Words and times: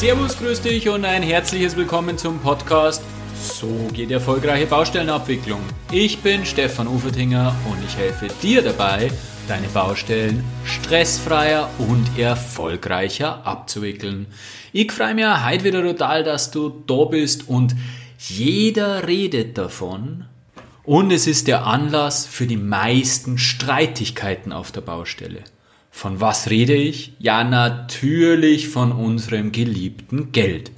Servus, 0.00 0.38
grüß 0.38 0.62
dich 0.62 0.88
und 0.88 1.04
ein 1.04 1.22
herzliches 1.22 1.76
Willkommen 1.76 2.16
zum 2.16 2.38
Podcast 2.38 3.02
So 3.38 3.68
geht 3.92 4.10
erfolgreiche 4.10 4.64
Baustellenabwicklung. 4.64 5.60
Ich 5.92 6.20
bin 6.20 6.46
Stefan 6.46 6.88
Ufertinger 6.88 7.54
und 7.70 7.84
ich 7.84 7.98
helfe 7.98 8.28
dir 8.42 8.62
dabei, 8.62 9.10
deine 9.46 9.68
Baustellen 9.68 10.42
stressfreier 10.64 11.68
und 11.76 12.18
erfolgreicher 12.18 13.46
abzuwickeln. 13.46 14.28
Ich 14.72 14.90
freue 14.90 15.14
mich 15.14 15.26
heute 15.26 15.64
wieder 15.64 15.82
total, 15.82 16.24
dass 16.24 16.50
du 16.50 16.70
da 16.86 17.04
bist 17.04 17.46
und 17.46 17.76
jeder 18.16 19.06
redet 19.06 19.58
davon 19.58 20.24
und 20.82 21.10
es 21.10 21.26
ist 21.26 21.46
der 21.46 21.66
Anlass 21.66 22.24
für 22.24 22.46
die 22.46 22.56
meisten 22.56 23.36
Streitigkeiten 23.36 24.50
auf 24.50 24.72
der 24.72 24.80
Baustelle. 24.80 25.44
Von 25.90 26.20
was 26.20 26.48
rede 26.48 26.74
ich? 26.74 27.12
Ja, 27.18 27.44
natürlich 27.44 28.68
von 28.68 28.92
unserem 28.92 29.52
geliebten 29.52 30.32
Geld. 30.32 30.70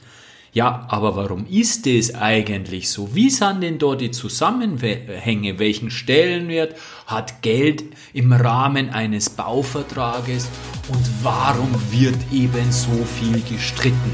Ja, 0.55 0.85
aber 0.89 1.17
warum 1.17 1.47
ist 1.47 1.87
es 1.87 2.15
eigentlich 2.15 2.91
so? 2.91 3.15
Wie 3.15 3.31
sind 3.31 3.63
denn 3.63 3.79
da 3.79 3.95
die 3.95 4.11
Zusammenhänge? 4.11 5.59
Welchen 5.59 5.91
Stellenwert 5.91 6.77
hat 7.07 7.41
Geld 7.41 7.85
im 8.13 8.33
Rahmen 8.33 8.91
eines 8.91 9.31
Bauvertrages? 9.31 10.51
Und 10.89 11.09
warum 11.23 11.71
wird 11.91 12.19
eben 12.33 12.71
so 12.71 13.07
viel 13.19 13.41
gestritten? 13.49 14.13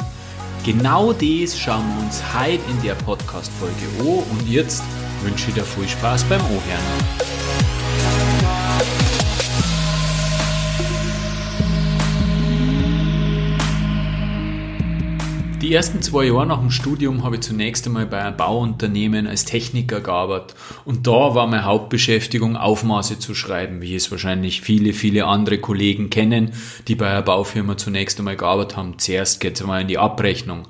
Genau 0.64 1.12
das 1.12 1.58
schauen 1.58 1.84
wir 1.96 2.04
uns 2.04 2.22
heute 2.32 2.70
in 2.70 2.82
der 2.82 2.94
Podcast-Folge 2.94 3.74
an 4.00 4.22
und 4.30 4.48
jetzt 4.48 4.84
wünsche 5.22 5.48
ich 5.48 5.54
dir 5.54 5.64
viel 5.64 5.88
Spaß 5.88 6.24
beim 6.24 6.40
Ohren. 6.40 7.77
Die 15.60 15.74
ersten 15.74 16.00
zwei 16.02 16.26
Jahre 16.26 16.46
nach 16.46 16.60
dem 16.60 16.70
Studium 16.70 17.24
habe 17.24 17.34
ich 17.34 17.40
zunächst 17.40 17.84
einmal 17.84 18.06
bei 18.06 18.22
einem 18.22 18.36
Bauunternehmen 18.36 19.26
als 19.26 19.44
Techniker 19.44 20.00
gearbeitet. 20.00 20.54
Und 20.84 21.08
da 21.08 21.34
war 21.34 21.48
meine 21.48 21.64
Hauptbeschäftigung, 21.64 22.56
Aufmaße 22.56 23.18
zu 23.18 23.34
schreiben, 23.34 23.80
wie 23.80 23.96
es 23.96 24.08
wahrscheinlich 24.12 24.60
viele, 24.60 24.92
viele 24.92 25.26
andere 25.26 25.58
Kollegen 25.58 26.10
kennen, 26.10 26.52
die 26.86 26.94
bei 26.94 27.08
einer 27.08 27.22
Baufirma 27.22 27.76
zunächst 27.76 28.20
einmal 28.20 28.36
gearbeitet 28.36 28.76
haben. 28.76 28.98
Zuerst 29.00 29.40
geht 29.40 29.56
es 29.56 29.62
einmal 29.62 29.82
in 29.82 29.88
die 29.88 29.98
Abrechnung. 29.98 30.68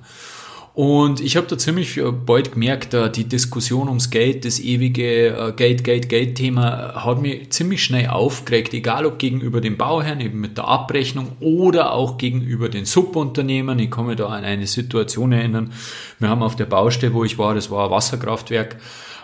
Und 0.78 1.20
ich 1.20 1.36
habe 1.36 1.48
da 1.48 1.58
ziemlich 1.58 1.96
äh, 1.96 2.12
bald 2.12 2.52
gemerkt, 2.52 2.94
äh, 2.94 3.10
die 3.10 3.24
Diskussion 3.24 3.88
ums 3.88 4.10
Geld, 4.10 4.44
das 4.44 4.60
ewige 4.60 5.36
äh, 5.36 5.52
Geld, 5.56 5.82
Geld, 5.82 6.08
Geld-Thema 6.08 7.04
hat 7.04 7.20
mich 7.20 7.50
ziemlich 7.50 7.82
schnell 7.82 8.06
aufgeregt, 8.10 8.72
egal 8.72 9.04
ob 9.04 9.18
gegenüber 9.18 9.60
dem 9.60 9.76
Bauherrn, 9.76 10.20
eben 10.20 10.40
mit 10.40 10.56
der 10.56 10.68
Abrechnung 10.68 11.32
oder 11.40 11.94
auch 11.94 12.16
gegenüber 12.16 12.68
den 12.68 12.84
Subunternehmern. 12.84 13.76
Ich 13.80 13.90
kann 13.90 14.06
mich 14.06 14.18
da 14.18 14.28
an 14.28 14.44
eine 14.44 14.68
Situation 14.68 15.32
erinnern. 15.32 15.72
Wir 16.20 16.28
haben 16.28 16.44
auf 16.44 16.54
der 16.54 16.66
Baustelle, 16.66 17.12
wo 17.12 17.24
ich 17.24 17.38
war, 17.38 17.56
das 17.56 17.72
war 17.72 17.86
ein 17.86 17.90
Wasserkraftwerk, 17.90 18.76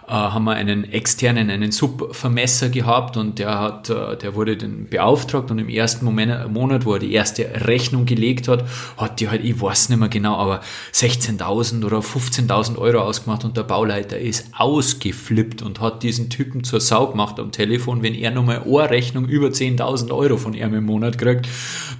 äh, 0.06 0.12
haben 0.12 0.44
wir 0.44 0.52
einen 0.52 0.84
externen, 0.84 1.50
einen 1.50 1.72
Subvermesser 1.72 2.68
gehabt 2.68 3.16
und 3.16 3.38
der 3.38 3.58
hat, 3.58 3.90
äh, 3.90 4.16
der 4.16 4.34
wurde 4.34 4.56
dann 4.56 4.86
beauftragt 4.88 5.50
und 5.50 5.58
im 5.58 5.68
ersten 5.68 6.04
Moment, 6.04 6.52
Monat, 6.52 6.84
wo 6.84 6.94
er 6.94 6.98
die 6.98 7.12
erste 7.12 7.66
Rechnung 7.66 8.04
gelegt 8.04 8.48
hat, 8.48 8.64
hat 8.96 9.20
die 9.20 9.28
halt, 9.28 9.44
ich 9.44 9.60
weiß 9.60 9.88
nicht 9.88 9.98
mehr 9.98 10.08
genau, 10.08 10.36
aber 10.36 10.60
16.000 10.92 11.84
oder 11.84 11.98
15.000 11.98 12.76
Euro 12.78 12.98
ausgemacht 13.00 13.44
und 13.44 13.56
der 13.56 13.62
Bauleiter 13.62 14.18
ist 14.18 14.48
ausgeflippt 14.56 15.62
und 15.62 15.80
hat 15.80 16.02
diesen 16.02 16.28
Typen 16.28 16.64
zur 16.64 16.80
Sau 16.80 17.06
gemacht 17.06 17.40
am 17.40 17.50
Telefon, 17.50 18.02
wenn 18.02 18.14
er 18.14 18.30
nochmal 18.30 18.62
eine 18.62 18.90
Rechnung 18.90 19.26
über 19.26 19.48
10.000 19.48 20.12
Euro 20.12 20.36
von 20.36 20.54
ihm 20.54 20.74
im 20.74 20.84
Monat 20.84 21.18
kriegt, 21.18 21.48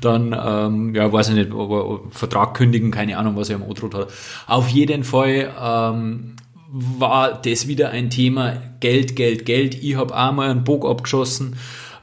dann, 0.01 0.37
ähm, 0.39 0.95
ja, 0.95 1.13
weiß 1.13 1.31
ich 1.31 1.35
nicht, 1.37 1.53
aber 1.53 2.01
Vertrag 2.11 2.55
kündigen, 2.55 2.91
keine 2.91 3.17
Ahnung, 3.17 3.37
was 3.37 3.49
er 3.49 3.57
am 3.57 3.63
Odrot 3.63 3.95
hat. 3.95 4.09
Auf 4.47 4.69
jeden 4.69 5.05
Fall, 5.05 5.53
ähm, 5.59 6.37
war 6.77 7.41
das 7.41 7.69
wieder 7.69 7.91
ein 7.91 8.11
Thema 8.11 8.61
Geld, 8.81 9.15
Geld, 9.15 9.47
Geld. 9.47 9.81
Ich 9.81 9.95
habe 9.95 10.15
einmal 10.17 10.51
einen 10.51 10.65
Bock 10.65 10.85
abgeschossen. 10.85 11.57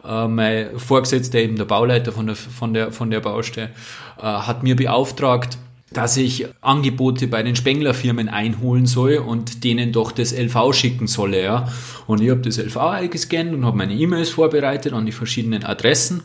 Äh, 0.06 0.30
mein 0.30 0.80
Vorgesetzter, 0.80 1.40
eben 1.40 1.58
der 1.58 1.66
Bauleiter 1.66 2.14
von 2.14 2.28
der, 2.28 2.36
von 2.38 2.74
der, 2.74 2.92
von 2.94 3.12
der 3.12 3.20
Baustelle, 3.20 3.72
äh, 4.18 4.24
hat 4.24 4.64
mir 4.64 4.78
beauftragt, 4.78 5.58
dass 5.92 6.16
ich 6.16 6.48
Angebote 6.62 7.28
bei 7.28 7.44
den 7.44 7.58
Spenglerfirmen 7.58 8.30
einholen 8.30 8.86
soll 8.86 9.16
und 9.16 9.66
denen 9.66 9.92
doch 9.92 10.14
das 10.14 10.32
LV 10.32 10.74
schicken 10.74 11.08
solle. 11.08 11.44
Ja. 11.44 11.68
Und 12.08 12.22
ich 12.22 12.30
habe 12.30 12.40
das 12.40 12.58
LV 12.58 12.78
eingescannt 12.78 13.54
und 13.54 13.66
habe 13.66 13.76
meine 13.76 13.94
E-Mails 13.94 14.30
vorbereitet 14.30 14.94
an 14.94 15.06
die 15.06 15.12
verschiedenen 15.12 15.66
Adressen. 15.66 16.24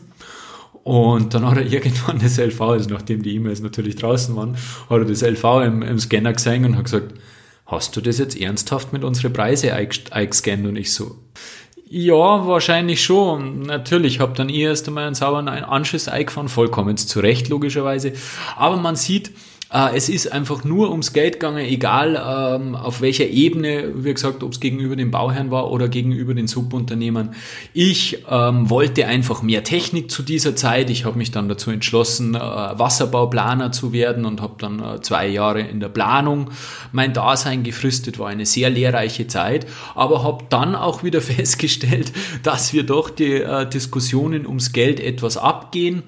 Und 0.85 1.33
dann 1.33 1.45
hat 1.45 1.57
er 1.57 1.65
irgendwann 1.69 2.19
das 2.19 2.37
LV, 2.37 2.61
also 2.61 2.89
nachdem 2.89 3.23
die 3.23 3.35
E-Mails 3.35 3.59
natürlich 3.59 3.97
draußen 3.97 4.33
waren, 4.37 4.55
hat 4.89 4.99
er 4.99 5.05
das 5.05 5.21
LV 5.21 5.43
im, 5.65 5.81
im 5.81 5.99
Scanner 5.99 6.31
gesehen 6.31 6.63
und 6.63 6.77
hat 6.77 6.85
gesagt, 6.85 7.13
hast 7.67 7.95
du 7.95 8.01
das 8.01 8.17
jetzt 8.17 8.39
ernsthaft 8.39 8.91
mit 8.93 9.03
unseren 9.03 9.33
Preise 9.33 9.73
eingescannt? 9.73 10.65
Und 10.65 10.75
ich 10.77 10.93
so, 10.93 11.15
ja, 11.89 12.47
wahrscheinlich 12.47 13.03
schon. 13.03 13.61
Natürlich, 13.61 14.19
habe 14.19 14.35
dann 14.35 14.49
erst 14.49 14.87
einmal 14.87 15.05
einen 15.05 15.15
sauberen 15.15 15.47
Anschluss 15.47 16.07
eingefahren, 16.07 16.49
vollkommen 16.49 16.97
zu 16.97 17.19
Recht 17.19 17.47
logischerweise. 17.47 18.13
Aber 18.57 18.75
man 18.75 18.95
sieht, 18.95 19.31
es 19.69 20.07
ist 20.07 20.31
einfach 20.31 20.63
nur 20.63 20.91
ums 20.91 21.11
Geld 21.11 21.33
gegangen, 21.33 21.65
egal 21.65 22.15
ähm, 22.15 22.75
auf 22.75 23.01
welcher 23.01 23.27
Ebene, 23.27 23.91
wie 23.95 24.13
gesagt, 24.13 24.41
ob 24.43 24.53
es 24.53 24.59
gegenüber 24.59 24.95
dem 24.95 25.11
Bauherrn 25.11 25.51
war 25.51 25.71
oder 25.71 25.89
gegenüber 25.89 26.33
den 26.33 26.47
Subunternehmern. 26.47 27.35
Ich 27.73 28.23
ähm, 28.29 28.69
wollte 28.69 29.07
einfach 29.07 29.41
mehr 29.41 29.63
Technik 29.63 30.09
zu 30.09 30.23
dieser 30.23 30.55
Zeit. 30.55 30.89
Ich 30.89 31.03
habe 31.03 31.17
mich 31.17 31.31
dann 31.31 31.49
dazu 31.49 31.69
entschlossen, 31.71 32.35
äh, 32.35 32.39
Wasserbauplaner 32.39 33.71
zu 33.71 33.91
werden 33.91 34.25
und 34.25 34.41
habe 34.41 34.55
dann 34.57 34.79
äh, 34.79 35.01
zwei 35.01 35.27
Jahre 35.27 35.61
in 35.61 35.79
der 35.79 35.89
Planung 35.89 36.51
mein 36.91 37.13
Dasein 37.13 37.63
gefristet. 37.63 38.19
War 38.19 38.29
eine 38.29 38.45
sehr 38.45 38.69
lehrreiche 38.69 39.27
Zeit, 39.27 39.67
aber 39.95 40.23
habe 40.23 40.45
dann 40.49 40.75
auch 40.75 41.03
wieder 41.03 41.21
festgestellt, 41.37 42.13
dass 42.43 42.73
wir 42.73 42.83
doch 42.83 43.09
die 43.09 43.33
äh, 43.33 43.67
Diskussionen 43.67 44.47
ums 44.47 44.71
Geld 44.71 44.99
etwas 44.99 45.37
abgehen 45.37 46.03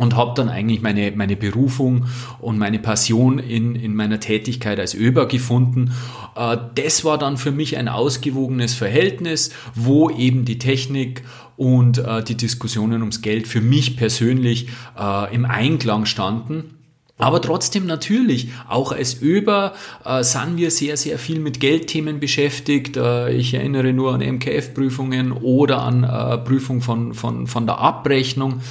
und 0.00 0.16
habe 0.16 0.32
dann 0.34 0.48
eigentlich 0.48 0.80
meine, 0.80 1.12
meine 1.12 1.36
Berufung 1.36 2.06
und 2.38 2.56
meine 2.56 2.78
Passion 2.78 3.38
in, 3.38 3.76
in 3.76 3.94
meiner 3.94 4.18
Tätigkeit 4.18 4.80
als 4.80 4.94
Öber 4.94 5.28
gefunden. 5.28 5.92
Äh, 6.34 6.56
das 6.74 7.04
war 7.04 7.18
dann 7.18 7.36
für 7.36 7.52
mich 7.52 7.76
ein 7.76 7.86
ausgewogenes 7.86 8.72
Verhältnis, 8.72 9.50
wo 9.74 10.08
eben 10.08 10.46
die 10.46 10.56
Technik 10.56 11.22
und 11.58 11.98
äh, 11.98 12.24
die 12.24 12.34
Diskussionen 12.34 13.02
ums 13.02 13.20
Geld 13.20 13.46
für 13.46 13.60
mich 13.60 13.98
persönlich 13.98 14.68
äh, 14.98 15.34
im 15.34 15.44
Einklang 15.44 16.06
standen. 16.06 16.76
Aber 17.18 17.42
trotzdem 17.42 17.84
natürlich, 17.84 18.48
auch 18.70 18.92
als 18.92 19.20
Öber 19.20 19.74
äh, 20.06 20.24
sind 20.24 20.56
wir 20.56 20.70
sehr, 20.70 20.96
sehr 20.96 21.18
viel 21.18 21.40
mit 21.40 21.60
Geldthemen 21.60 22.20
beschäftigt. 22.20 22.96
Äh, 22.96 23.34
ich 23.34 23.52
erinnere 23.52 23.92
nur 23.92 24.14
an 24.14 24.22
MKF-Prüfungen 24.22 25.32
oder 25.32 25.82
an 25.82 26.04
äh, 26.04 26.38
Prüfung 26.38 26.80
von, 26.80 27.12
von, 27.12 27.46
von 27.46 27.66
der 27.66 27.76
Abrechnung. 27.80 28.62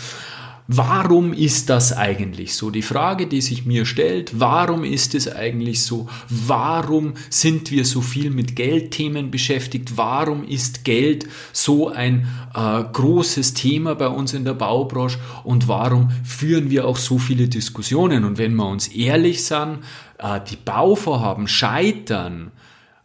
Warum 0.72 1.34
ist 1.34 1.72
das 1.72 1.98
eigentlich 1.98 2.54
so? 2.54 2.70
Die 2.70 2.84
Frage, 2.84 3.26
die 3.26 3.42
sich 3.42 3.66
mir 3.66 3.88
stellt, 3.88 4.40
warum 4.40 4.84
ist 4.84 5.16
es 5.16 5.28
eigentlich 5.28 5.84
so? 5.84 6.08
Warum 6.30 7.16
sind 7.32 7.72
wir 7.72 7.86
so 7.86 8.02
viel 8.02 8.30
mit 8.30 8.56
Geldthemen 8.56 9.32
beschäftigt? 9.32 9.98
Warum 9.98 10.44
ist 10.44 10.86
Geld 10.86 11.28
so 11.54 11.90
ein 11.90 12.28
äh, 12.54 12.84
großes 12.84 13.56
Thema 13.56 13.96
bei 13.96 14.10
uns 14.10 14.36
in 14.36 14.46
der 14.46 14.54
Baubranche? 14.54 15.18
Und 15.44 15.68
warum 15.68 16.12
führen 16.24 16.70
wir 16.70 16.88
auch 16.88 16.98
so 16.98 17.18
viele 17.18 17.48
Diskussionen? 17.48 18.24
Und 18.24 18.38
wenn 18.38 18.54
wir 18.54 18.68
uns 18.68 18.90
ehrlich 18.90 19.44
sind, 19.44 19.80
äh, 20.20 20.40
die 20.52 20.58
Bauvorhaben 20.58 21.48
scheitern 21.48 22.52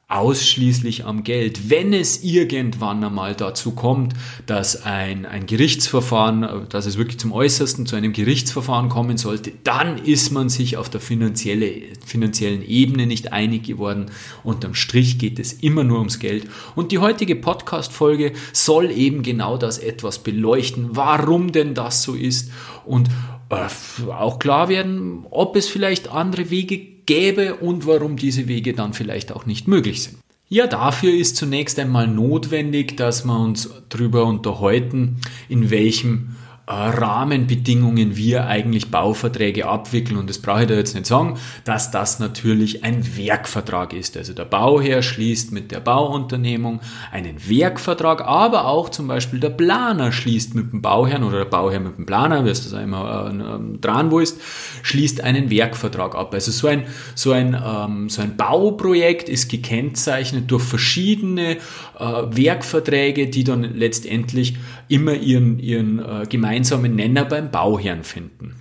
ausschließlich 0.09 1.07
am 1.07 1.25
Geld. 1.25 1.71
Wenn 1.71 1.95
es 1.95 2.23
irgendwann 2.23 3.03
einmal 3.03 3.35
dazu 3.35 3.73
kommt, 3.73 4.13
dass 4.47 4.85
ein, 4.85 5.25
ein 5.25 5.47
Gerichtsverfahren, 5.47 6.69
dass 6.69 6.85
es 6.85 6.99
wirklich 6.99 7.19
zum 7.19 7.33
Äußersten 7.33 7.87
zu 7.87 7.97
einem 7.97 8.13
Gerichtsverfahren 8.13 8.91
kommen 8.91 9.17
sollte, 9.17 9.53
dann 9.65 9.99
ist 9.99 10.31
man 10.31 10.51
sich 10.51 10.77
auf 10.77 10.91
der 10.91 11.01
finanzielle, 11.01 11.73
finanziellen 12.05 12.63
Ebene 12.63 13.07
nicht 13.07 13.33
einig 13.33 13.65
geworden. 13.65 14.07
Unterm 14.43 14.75
Strich 14.75 15.19
geht 15.19 15.39
es 15.39 15.55
immer 15.55 15.85
nur 15.85 15.99
ums 15.99 16.19
Geld. 16.19 16.49
Und 16.75 16.93
die 16.93 16.99
heutige 16.99 17.35
Podcast-Folge 17.35 18.35
soll 18.53 18.91
eben 18.91 19.23
genau 19.23 19.57
das 19.57 19.79
etwas 19.79 20.19
beleuchten, 20.19 20.91
warum 20.93 21.51
denn 21.51 21.75
das 21.75 22.03
so 22.03 22.15
ist 22.15 22.51
und 22.85 23.09
äh, 23.49 24.11
auch 24.11 24.39
klar 24.39 24.69
werden, 24.69 25.25
ob 25.31 25.57
es 25.57 25.69
vielleicht 25.69 26.11
andere 26.11 26.51
Wege 26.51 26.94
gäbe 27.07 27.57
und 27.57 27.87
warum 27.87 28.17
diese 28.17 28.49
Wege 28.49 28.73
dann 28.73 28.93
vielleicht 28.93 29.33
auch 29.33 29.47
nicht 29.47 29.69
möglich 29.69 30.03
sind. 30.03 30.19
Ja, 30.49 30.67
dafür 30.67 31.13
ist 31.13 31.37
zunächst 31.37 31.79
einmal 31.79 32.07
notwendig, 32.07 32.97
dass 32.97 33.25
wir 33.25 33.39
uns 33.39 33.71
darüber 33.89 34.27
unterhalten, 34.27 35.17
in 35.49 35.71
welchem 35.71 36.37
Rahmenbedingungen 36.67 38.17
wir 38.17 38.47
eigentlich 38.47 38.91
Bauverträge 38.91 39.67
abwickeln. 39.67 40.17
Und 40.17 40.31
das 40.31 40.39
brauche 40.39 40.63
ich 40.63 40.69
da 40.69 40.75
jetzt 40.75 40.95
nicht 40.95 41.07
sagen, 41.07 41.39
dass 41.65 41.91
das 41.91 42.21
natürlich 42.21 42.85
ein 42.85 43.17
Werkvertrag 43.17 43.93
ist. 43.93 44.17
Also 44.17 44.33
der 44.33 44.47
Bauherr 44.47 45.03
schließt 45.03 45.53
mit 45.53 45.73
der 45.73 45.81
Bauunternehmung 45.81 46.81
einen 47.13 47.37
Werkvertrag, 47.49 48.23
aber 48.23 48.67
auch 48.67 48.89
zum 48.89 49.09
Beispiel 49.09 49.41
der 49.41 49.51
Planer 49.51 50.11
schließt 50.11 50.55
mit 50.55 50.73
dem 50.73 50.81
Bauherrn 50.81 51.23
oder 51.23 51.39
der 51.39 51.45
Bauherr 51.45 51.81
mit 51.81 51.99
dem 51.99 52.07
Planer, 52.07 52.47
wie 52.47 52.51
es 52.51 52.65
das 52.65 52.73
einmal 52.73 53.31
äh, 53.31 53.79
dran 53.79 54.11
wo 54.11 54.21
ist, 54.21 54.41
schließt 54.83 55.23
einen 55.23 55.51
Werkvertrag 55.51 56.15
ab. 56.15 56.33
Also 56.33 56.51
so 56.51 56.67
ein, 56.67 56.85
so 57.15 57.33
ein, 57.33 57.55
ähm, 57.55 58.09
so 58.09 58.23
ein 58.23 58.37
Bauprojekt 58.37 59.29
ist 59.29 59.51
gekennzeichnet 59.51 60.51
durch 60.51 60.63
verschiedene 60.63 61.57
äh, 61.57 61.59
Werkverträge, 61.99 63.29
die 63.29 63.45
dann 63.45 63.63
letztendlich 63.63 64.57
immer 64.89 65.15
ihren, 65.15 65.59
ihren 65.59 65.99
äh, 65.99 66.27
gemeinsamen 66.29 66.54
Nenner 66.63 67.25
beim 67.25 67.51
Bauherrn 67.51 68.05
finden. 68.05 68.57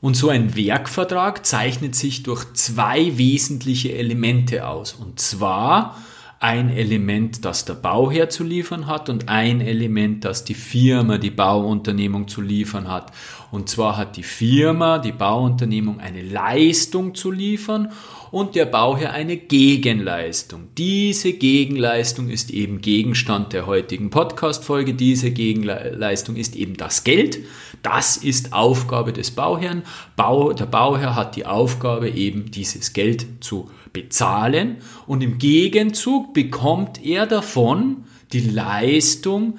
Und 0.00 0.16
so 0.16 0.28
ein 0.30 0.56
Werkvertrag 0.56 1.46
zeichnet 1.46 1.94
sich 1.94 2.24
durch 2.24 2.44
zwei 2.54 3.16
wesentliche 3.18 3.92
Elemente 3.92 4.66
aus. 4.66 4.94
Und 4.94 5.20
zwar 5.20 5.96
ein 6.40 6.70
Element, 6.70 7.44
das 7.44 7.64
der 7.64 7.74
Bauherr 7.74 8.28
zu 8.28 8.42
liefern 8.42 8.88
hat 8.88 9.08
und 9.08 9.28
ein 9.28 9.60
Element, 9.60 10.24
das 10.24 10.42
die 10.44 10.54
Firma, 10.54 11.18
die 11.18 11.30
Bauunternehmung 11.30 12.26
zu 12.26 12.40
liefern 12.40 12.88
hat. 12.88 13.12
Und 13.52 13.68
zwar 13.68 13.96
hat 13.96 14.16
die 14.16 14.24
Firma, 14.24 14.98
die 14.98 15.12
Bauunternehmung 15.12 16.00
eine 16.00 16.22
Leistung 16.22 17.14
zu 17.14 17.30
liefern 17.30 17.92
und 18.32 18.54
der 18.56 18.64
Bauherr 18.64 19.12
eine 19.12 19.36
Gegenleistung. 19.36 20.68
Diese 20.78 21.34
Gegenleistung 21.34 22.30
ist 22.30 22.50
eben 22.50 22.80
Gegenstand 22.80 23.52
der 23.52 23.66
heutigen 23.66 24.08
Podcast-Folge. 24.08 24.94
Diese 24.94 25.30
Gegenleistung 25.30 26.36
ist 26.36 26.56
eben 26.56 26.78
das 26.78 27.04
Geld. 27.04 27.40
Das 27.82 28.16
ist 28.16 28.54
Aufgabe 28.54 29.12
des 29.12 29.32
Bauherrn. 29.32 29.82
Bau, 30.16 30.54
der 30.54 30.64
Bauherr 30.64 31.14
hat 31.14 31.36
die 31.36 31.44
Aufgabe, 31.44 32.08
eben 32.08 32.50
dieses 32.50 32.94
Geld 32.94 33.26
zu 33.40 33.70
bezahlen 33.92 34.78
und 35.06 35.22
im 35.22 35.36
Gegenzug 35.36 36.32
bekommt 36.32 37.04
er 37.04 37.26
davon 37.26 38.04
die 38.32 38.40
Leistung, 38.40 39.58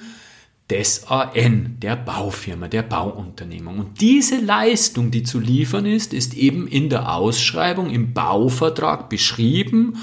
des 0.73 1.05
AN, 1.07 1.77
der 1.83 1.95
Baufirma, 1.95 2.67
der 2.67 2.81
Bauunternehmung. 2.81 3.77
Und 3.77 4.01
diese 4.01 4.37
Leistung, 4.37 5.11
die 5.11 5.21
zu 5.21 5.39
liefern 5.39 5.85
ist, 5.85 6.15
ist 6.15 6.33
eben 6.33 6.67
in 6.67 6.89
der 6.89 7.13
Ausschreibung, 7.13 7.91
im 7.91 8.13
Bauvertrag 8.13 9.07
beschrieben 9.07 9.97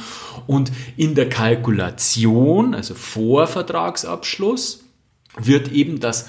und 0.46 0.70
in 0.96 1.16
der 1.16 1.28
Kalkulation, 1.28 2.72
also 2.74 2.94
vor 2.94 3.48
Vertragsabschluss, 3.48 4.84
wird 5.36 5.72
eben 5.72 5.98
das 5.98 6.26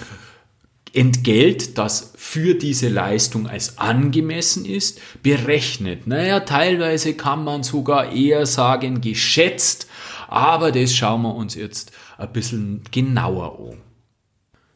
Entgelt, 0.91 1.77
das 1.77 2.13
für 2.17 2.55
diese 2.55 2.89
Leistung 2.89 3.45
als 3.47 3.77
angemessen 3.77 4.65
ist, 4.65 4.99
berechnet. 5.21 6.07
Naja, 6.07 6.39
teilweise 6.39 7.13
kann 7.13 7.43
man 7.43 7.61
sogar 7.61 8.11
eher 8.11 8.47
sagen 8.47 9.01
geschätzt, 9.01 9.87
aber 10.27 10.71
das 10.71 10.95
schauen 10.95 11.21
wir 11.21 11.35
uns 11.35 11.53
jetzt 11.53 11.91
ein 12.17 12.33
bisschen 12.33 12.81
genauer 12.91 13.71
an. 13.71 13.90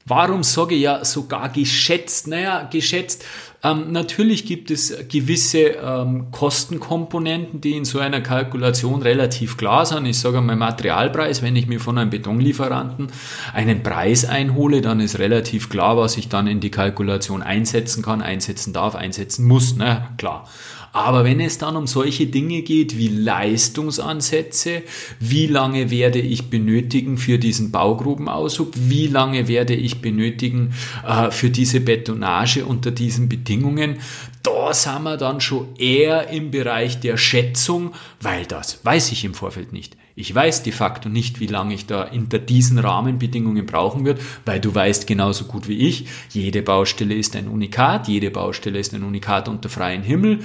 Warum 0.07 0.43
sage 0.43 0.75
ich 0.75 0.81
ja 0.81 1.03
sogar 1.03 1.49
geschätzt? 1.49 2.27
Naja, 2.27 2.69
geschätzt. 2.71 3.25
Ähm, 3.63 3.91
natürlich 3.91 4.45
gibt 4.45 4.69
es 4.69 4.93
gewisse 5.09 5.61
ähm, 5.83 6.27
Kostenkomponenten, 6.29 7.59
die 7.59 7.71
in 7.71 7.85
so 7.85 7.97
einer 7.97 8.21
Kalkulation 8.21 9.01
relativ 9.01 9.57
klar 9.57 9.83
sind. 9.87 10.05
Ich 10.05 10.19
sage 10.19 10.41
mal 10.41 10.55
Materialpreis, 10.55 11.41
wenn 11.41 11.55
ich 11.55 11.65
mir 11.65 11.79
von 11.79 11.97
einem 11.97 12.11
Betonlieferanten 12.11 13.07
einen 13.51 13.81
Preis 13.81 14.25
einhole, 14.25 14.81
dann 14.81 14.99
ist 14.99 15.17
relativ 15.17 15.69
klar, 15.69 15.97
was 15.97 16.17
ich 16.17 16.29
dann 16.29 16.45
in 16.45 16.59
die 16.59 16.69
Kalkulation 16.69 17.41
einsetzen 17.41 18.03
kann, 18.03 18.21
einsetzen 18.21 18.73
darf, 18.73 18.93
einsetzen 18.93 19.47
muss. 19.47 19.75
Na 19.75 20.09
klar. 20.17 20.47
Aber 20.95 21.25
wenn 21.25 21.41
es 21.41 21.57
dann 21.57 21.75
um 21.75 21.87
solche 21.87 22.27
Dinge 22.27 22.61
geht 22.61 22.97
wie 22.97 23.09
Leistungsansätze, 23.09 24.81
wie 25.19 25.45
lange 25.45 25.91
werde 25.91 26.19
ich 26.19 26.49
benötigen 26.49 27.17
für 27.17 27.37
diesen 27.37 27.69
Baugrubenaushub, 27.69 28.71
wie 28.77 29.07
lange 29.07 29.49
werde 29.49 29.75
ich 29.75 29.99
benötigen 29.99 30.73
äh, 31.05 31.31
für 31.31 31.49
diese 31.49 31.81
Betonage 31.81 32.65
unter 32.65 32.91
diesen 32.91 33.27
Bedingungen, 33.27 33.97
da 34.41 34.73
sind 34.73 35.03
wir 35.03 35.17
dann 35.17 35.41
schon 35.41 35.75
eher 35.75 36.29
im 36.29 36.49
Bereich 36.49 37.01
der 37.01 37.17
Schätzung, 37.17 37.93
weil 38.21 38.45
das 38.45 38.79
weiß 38.85 39.11
ich 39.11 39.25
im 39.25 39.33
Vorfeld 39.33 39.73
nicht. 39.73 39.97
Ich 40.17 40.33
weiß 40.33 40.63
de 40.63 40.71
facto 40.71 41.09
nicht, 41.09 41.41
wie 41.41 41.47
lange 41.47 41.73
ich 41.73 41.87
da 41.87 42.09
hinter 42.09 42.39
diesen 42.39 42.79
Rahmenbedingungen 42.79 43.65
brauchen 43.65 44.05
wird, 44.05 44.21
weil 44.45 44.61
du 44.61 44.73
weißt 44.73 45.07
genauso 45.07 45.43
gut 45.43 45.67
wie 45.67 45.87
ich, 45.89 46.05
jede 46.29 46.61
Baustelle 46.61 47.13
ist 47.13 47.35
ein 47.35 47.49
Unikat, 47.49 48.07
jede 48.07 48.31
Baustelle 48.31 48.79
ist 48.79 48.93
ein 48.93 49.03
Unikat 49.03 49.49
unter 49.49 49.67
freiem 49.67 50.03
Himmel. 50.03 50.39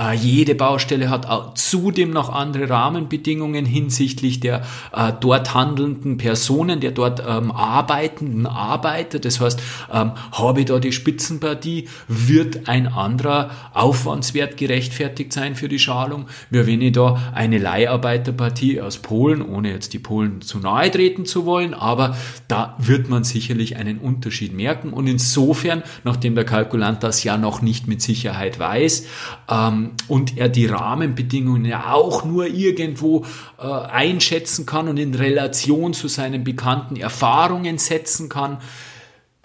Äh, 0.00 0.14
jede 0.14 0.54
Baustelle 0.54 1.10
hat 1.10 1.26
zudem 1.58 2.10
noch 2.10 2.30
andere 2.32 2.70
Rahmenbedingungen 2.70 3.66
hinsichtlich 3.66 4.40
der 4.40 4.62
äh, 4.92 5.12
dort 5.20 5.52
handelnden 5.54 6.16
Personen, 6.16 6.80
der 6.80 6.92
dort 6.92 7.22
ähm, 7.26 7.50
arbeitenden 7.50 8.46
Arbeiter. 8.46 9.18
Das 9.18 9.40
heißt, 9.40 9.60
ähm, 9.92 10.12
habe 10.32 10.60
ich 10.60 10.66
da 10.66 10.78
die 10.78 10.92
Spitzenpartie, 10.92 11.88
wird 12.08 12.68
ein 12.68 12.86
anderer 12.86 13.50
Aufwandswert 13.74 14.56
gerechtfertigt 14.56 15.32
sein 15.32 15.54
für 15.54 15.68
die 15.68 15.78
Schalung, 15.78 16.26
wie 16.48 16.66
wenn 16.66 16.80
ich 16.80 16.92
da 16.92 17.32
eine 17.34 17.58
Leiharbeiterpartie 17.58 18.80
aus 18.80 18.98
Polen, 18.98 19.42
ohne 19.42 19.70
jetzt 19.70 19.92
die 19.92 19.98
Polen 19.98 20.40
zu 20.40 20.58
nahe 20.58 20.90
treten 20.90 21.26
zu 21.26 21.44
wollen, 21.44 21.74
aber 21.74 22.16
da 22.48 22.74
wird 22.78 23.10
man 23.10 23.24
sicherlich 23.24 23.76
einen 23.76 23.98
Unterschied 23.98 24.54
merken. 24.54 24.92
Und 24.92 25.06
insofern, 25.06 25.82
nachdem 26.04 26.34
der 26.34 26.44
Kalkulant 26.44 27.02
das 27.02 27.22
ja 27.22 27.36
noch 27.36 27.60
nicht 27.60 27.86
mit 27.86 28.00
Sicherheit 28.00 28.58
weiß, 28.58 29.06
ähm, 29.50 29.89
und 30.08 30.36
er 30.36 30.48
die 30.48 30.66
Rahmenbedingungen 30.66 31.64
ja 31.64 31.92
auch 31.92 32.24
nur 32.24 32.46
irgendwo 32.46 33.24
äh, 33.58 33.66
einschätzen 33.66 34.66
kann 34.66 34.88
und 34.88 34.96
in 34.96 35.14
Relation 35.14 35.92
zu 35.92 36.08
seinen 36.08 36.44
bekannten 36.44 36.96
Erfahrungen 36.96 37.78
setzen 37.78 38.28
kann, 38.28 38.58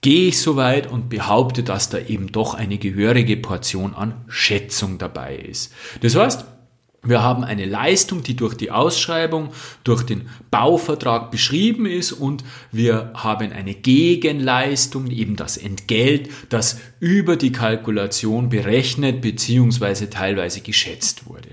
gehe 0.01 0.29
ich 0.29 0.39
so 0.39 0.55
weit 0.55 0.91
und 0.91 1.09
behaupte, 1.09 1.63
dass 1.63 1.89
da 1.89 1.97
eben 1.97 2.31
doch 2.31 2.53
eine 2.53 2.77
gehörige 2.77 3.37
Portion 3.37 3.95
an 3.95 4.13
Schätzung 4.27 4.97
dabei 4.97 5.35
ist. 5.35 5.73
Das 6.01 6.15
heißt, 6.15 6.45
wir 7.05 7.21
haben 7.21 7.43
eine 7.43 7.65
Leistung, 7.65 8.23
die 8.23 8.35
durch 8.35 8.55
die 8.55 8.71
Ausschreibung, 8.71 9.49
durch 9.83 10.03
den 10.03 10.29
Bauvertrag 10.51 11.31
beschrieben 11.31 11.85
ist 11.85 12.11
und 12.11 12.43
wir 12.71 13.11
haben 13.13 13.51
eine 13.51 13.73
Gegenleistung, 13.73 15.07
eben 15.11 15.35
das 15.35 15.57
Entgelt, 15.57 16.29
das 16.49 16.79
über 16.99 17.35
die 17.35 17.51
Kalkulation 17.51 18.49
berechnet 18.49 19.21
bzw. 19.21 20.07
teilweise 20.07 20.61
geschätzt 20.61 21.27
wurde. 21.27 21.49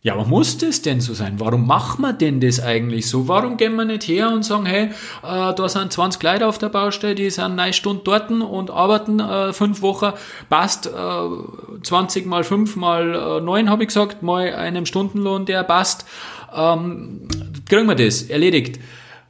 Ja, 0.00 0.14
aber 0.14 0.26
muss 0.26 0.56
das 0.58 0.80
denn 0.80 1.00
so 1.00 1.12
sein? 1.12 1.40
Warum 1.40 1.66
machen 1.66 2.02
wir 2.02 2.12
denn 2.12 2.40
das 2.40 2.60
eigentlich 2.60 3.08
so? 3.08 3.26
Warum 3.26 3.56
gehen 3.56 3.74
wir 3.74 3.84
nicht 3.84 4.06
her 4.06 4.30
und 4.30 4.44
sagen, 4.44 4.64
hey, 4.64 4.84
äh, 4.84 5.54
da 5.54 5.68
sind 5.68 5.92
20 5.92 6.22
Leute 6.22 6.46
auf 6.46 6.58
der 6.58 6.68
Baustelle, 6.68 7.16
die 7.16 7.28
sind 7.30 7.56
neun 7.56 7.72
Stunden 7.72 8.04
dort 8.04 8.30
und 8.30 8.70
arbeiten 8.70 9.18
äh, 9.18 9.52
fünf 9.52 9.82
Wochen, 9.82 10.12
passt 10.48 10.86
äh, 10.86 11.80
20 11.82 12.26
mal 12.26 12.44
5 12.44 12.76
mal 12.76 13.38
äh, 13.38 13.40
9, 13.40 13.68
habe 13.68 13.82
ich 13.82 13.88
gesagt, 13.88 14.22
mal 14.22 14.54
einem 14.54 14.86
Stundenlohn, 14.86 15.46
der 15.46 15.64
passt. 15.64 16.06
Ähm, 16.54 17.26
kriegen 17.68 17.86
wir 17.88 17.96
das 17.96 18.22
erledigt. 18.22 18.78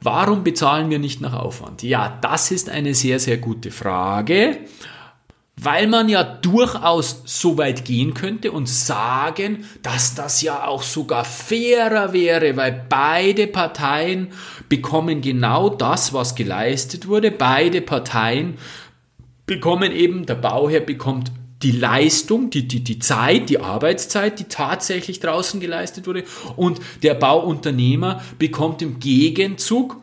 Warum 0.01 0.43
bezahlen 0.43 0.91
wir 0.91 0.99
nicht 0.99 1.19
nach 1.19 1.33
Aufwand? 1.33 1.81
Ja, 1.81 2.19
das 2.21 2.51
ist 2.51 2.69
eine 2.69 2.93
sehr, 2.93 3.19
sehr 3.19 3.37
gute 3.37 3.71
Frage 3.71 4.59
weil 5.61 5.87
man 5.87 6.09
ja 6.09 6.23
durchaus 6.23 7.21
so 7.25 7.57
weit 7.57 7.85
gehen 7.85 8.13
könnte 8.13 8.51
und 8.51 8.69
sagen, 8.69 9.65
dass 9.81 10.15
das 10.15 10.41
ja 10.41 10.65
auch 10.65 10.83
sogar 10.83 11.25
fairer 11.25 12.13
wäre, 12.13 12.55
weil 12.55 12.85
beide 12.87 13.47
Parteien 13.47 14.29
bekommen 14.69 15.21
genau 15.21 15.69
das, 15.69 16.13
was 16.13 16.35
geleistet 16.35 17.07
wurde. 17.07 17.31
Beide 17.31 17.81
Parteien 17.81 18.57
bekommen 19.45 19.91
eben, 19.91 20.25
der 20.25 20.35
Bauherr 20.35 20.81
bekommt 20.81 21.31
die 21.61 21.71
Leistung, 21.71 22.49
die, 22.49 22.67
die, 22.67 22.83
die 22.83 22.99
Zeit, 22.99 23.49
die 23.49 23.59
Arbeitszeit, 23.59 24.39
die 24.39 24.45
tatsächlich 24.45 25.19
draußen 25.19 25.59
geleistet 25.59 26.07
wurde 26.07 26.23
und 26.55 26.79
der 27.03 27.15
Bauunternehmer 27.15 28.21
bekommt 28.37 28.81
im 28.81 28.99
Gegenzug 28.99 29.97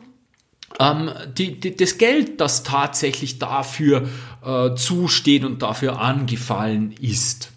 ähm, 0.79 1.09
die, 1.37 1.59
die, 1.59 1.75
das 1.75 1.97
Geld, 1.97 2.39
das 2.39 2.63
tatsächlich 2.63 3.39
dafür 3.39 4.07
äh, 4.45 4.75
zusteht 4.75 5.43
und 5.43 5.61
dafür 5.61 5.99
angefallen 5.99 6.93
ist. 7.01 7.51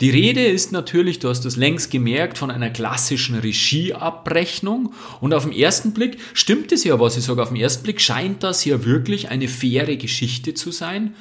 Die 0.00 0.10
Rede 0.10 0.44
ist 0.46 0.72
natürlich, 0.72 1.18
du 1.18 1.28
hast 1.28 1.44
das 1.44 1.56
längst 1.56 1.90
gemerkt, 1.90 2.38
von 2.38 2.50
einer 2.50 2.70
klassischen 2.70 3.38
Regieabrechnung. 3.38 4.94
Und 5.20 5.34
auf 5.34 5.44
den 5.44 5.52
ersten 5.52 5.92
Blick 5.92 6.18
stimmt 6.32 6.72
es 6.72 6.84
ja, 6.84 6.98
was 6.98 7.18
ich 7.18 7.24
sage. 7.24 7.42
Auf 7.42 7.48
den 7.48 7.58
ersten 7.58 7.82
Blick 7.82 8.00
scheint 8.00 8.42
das 8.42 8.64
ja 8.64 8.84
wirklich 8.86 9.28
eine 9.28 9.46
faire 9.46 9.96
Geschichte 9.96 10.54
zu 10.54 10.72
sein. 10.72 11.14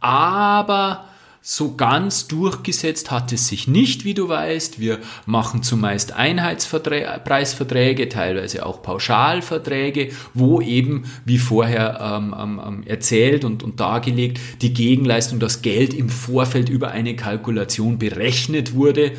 Aber 0.00 1.09
so 1.42 1.74
ganz 1.74 2.28
durchgesetzt 2.28 3.10
hat 3.10 3.32
es 3.32 3.48
sich 3.48 3.66
nicht, 3.66 4.04
wie 4.04 4.12
du 4.12 4.28
weißt. 4.28 4.78
Wir 4.78 4.98
machen 5.24 5.62
zumeist 5.62 6.12
Einheitspreisverträge, 6.12 8.10
teilweise 8.10 8.66
auch 8.66 8.82
Pauschalverträge, 8.82 10.10
wo 10.34 10.60
eben, 10.60 11.04
wie 11.24 11.38
vorher 11.38 11.98
ähm, 12.00 12.34
ähm, 12.38 12.60
ähm, 12.64 12.82
erzählt 12.86 13.46
und, 13.46 13.62
und 13.62 13.80
dargelegt, 13.80 14.38
die 14.60 14.74
Gegenleistung, 14.74 15.40
das 15.40 15.62
Geld 15.62 15.94
im 15.94 16.10
Vorfeld 16.10 16.68
über 16.68 16.90
eine 16.90 17.16
Kalkulation 17.16 17.98
berechnet 17.98 18.74
wurde. 18.74 19.12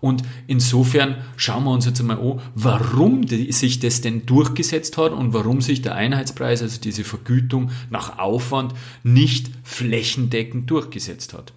Und 0.00 0.22
insofern 0.46 1.16
schauen 1.36 1.64
wir 1.64 1.72
uns 1.72 1.86
jetzt 1.86 2.00
einmal 2.00 2.18
an, 2.18 2.40
warum 2.54 3.26
sich 3.26 3.80
das 3.80 4.00
denn 4.00 4.26
durchgesetzt 4.26 4.96
hat 4.96 5.12
und 5.12 5.32
warum 5.32 5.60
sich 5.60 5.82
der 5.82 5.94
Einheitspreis, 5.94 6.62
also 6.62 6.80
diese 6.80 7.04
Vergütung 7.04 7.70
nach 7.90 8.18
Aufwand, 8.18 8.74
nicht 9.02 9.50
flächendeckend 9.64 10.70
durchgesetzt 10.70 11.34
hat. 11.34 11.52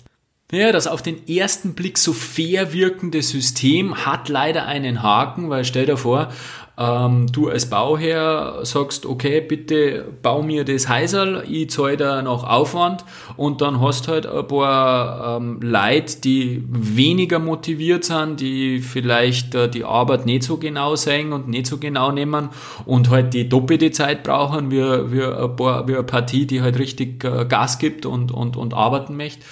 Ja, 0.52 0.74
das 0.74 0.86
auf 0.86 1.02
den 1.02 1.28
ersten 1.30 1.76
Blick 1.76 1.98
so 1.98 2.12
fair 2.12 2.74
wirkende 2.74 3.22
System 3.22 4.06
hat 4.06 4.28
leider 4.28 4.66
einen 4.66 5.02
Haken, 5.02 5.50
weil 5.50 5.64
stell 5.64 5.86
dir 5.86 5.96
vor, 5.96 6.34
ähm, 6.82 7.28
du 7.32 7.50
als 7.50 7.70
Bauherr 7.70 8.60
sagst, 8.64 9.06
okay, 9.06 9.40
bitte 9.42 10.06
bau 10.24 10.42
mir 10.42 10.66
das 10.66 10.90
Häuserl, 10.90 11.44
ich 11.48 11.70
zahle 11.70 11.98
da 11.98 12.22
noch 12.24 12.44
Aufwand. 12.44 13.06
Und 13.38 13.62
dann 13.62 13.80
hast 13.82 14.08
halt 14.08 14.26
ein 14.26 14.48
paar 14.48 15.38
ähm, 15.38 15.60
Leute, 15.62 16.22
die 16.22 16.64
weniger 16.68 17.38
motiviert 17.38 18.04
sind, 18.06 18.40
die 18.40 18.80
vielleicht 18.80 19.54
äh, 19.54 19.70
die 19.70 19.84
Arbeit 19.84 20.26
nicht 20.26 20.44
so 20.44 20.58
genau 20.58 20.96
sehen 20.96 21.34
und 21.34 21.48
nicht 21.48 21.68
so 21.68 21.78
genau 21.78 22.12
nehmen 22.12 22.50
und 22.86 23.10
halt 23.10 23.34
die 23.36 23.48
doppelte 23.48 23.92
Zeit 23.92 24.24
brauchen, 24.24 24.72
wie, 24.72 24.78
wie, 24.78 25.24
ein, 25.24 25.56
paar, 25.56 25.88
wie 25.88 25.94
eine 25.94 26.04
Partie, 26.04 26.48
die 26.48 26.62
halt 26.62 26.80
richtig 26.80 27.24
äh, 27.24 27.46
Gas 27.46 27.78
gibt 27.78 28.08
und, 28.08 28.32
und, 28.32 28.58
und 28.58 28.74
arbeiten 28.74 29.16
möchte. 29.16 29.46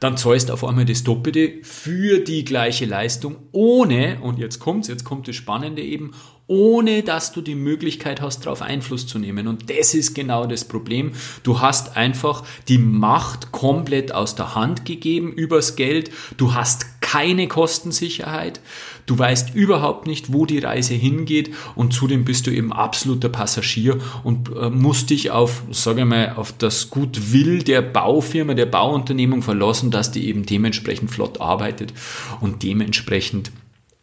Dann 0.00 0.18
zahlst 0.18 0.50
du 0.50 0.52
auf 0.52 0.64
einmal 0.64 0.84
das 0.84 1.02
Doppelte 1.02 1.54
für 1.62 2.18
die 2.18 2.44
gleiche 2.44 2.84
Leistung, 2.84 3.36
ohne, 3.52 4.18
und 4.20 4.38
jetzt 4.38 4.58
kommt's, 4.58 4.88
jetzt 4.88 5.04
kommt 5.04 5.28
das 5.28 5.36
Spannende 5.36 5.80
eben, 5.80 6.12
ohne 6.46 7.02
dass 7.02 7.32
du 7.32 7.40
die 7.40 7.54
Möglichkeit 7.54 8.20
hast, 8.20 8.44
darauf 8.44 8.60
Einfluss 8.60 9.06
zu 9.06 9.18
nehmen. 9.18 9.48
Und 9.48 9.70
das 9.70 9.94
ist 9.94 10.14
genau 10.14 10.46
das 10.46 10.64
Problem. 10.64 11.12
Du 11.42 11.60
hast 11.60 11.96
einfach 11.96 12.44
die 12.68 12.78
Macht 12.78 13.50
komplett 13.50 14.12
aus 14.12 14.34
der 14.34 14.54
Hand 14.54 14.84
gegeben 14.84 15.32
übers 15.32 15.76
Geld. 15.76 16.10
Du 16.36 16.54
hast 16.54 17.00
keine 17.00 17.48
Kostensicherheit. 17.48 18.60
Du 19.06 19.18
weißt 19.18 19.54
überhaupt 19.54 20.06
nicht, 20.06 20.32
wo 20.32 20.46
die 20.46 20.58
Reise 20.58 20.94
hingeht 20.94 21.50
und 21.76 21.92
zudem 21.92 22.24
bist 22.24 22.46
du 22.46 22.50
eben 22.50 22.72
absoluter 22.72 23.28
Passagier 23.28 23.98
und 24.22 24.50
äh, 24.56 24.68
musst 24.68 25.10
dich 25.10 25.30
auf, 25.30 25.62
sage 25.70 26.00
ich 26.00 26.06
mal, 26.06 26.34
auf 26.36 26.52
das 26.56 26.90
Gutwill 26.90 27.62
der 27.62 27.82
Baufirma, 27.82 28.54
der 28.54 28.66
Bauunternehmung 28.66 29.42
verlassen, 29.42 29.90
dass 29.90 30.10
die 30.10 30.26
eben 30.28 30.44
dementsprechend 30.44 31.10
flott 31.10 31.40
arbeitet 31.40 31.92
und 32.40 32.62
dementsprechend 32.62 33.52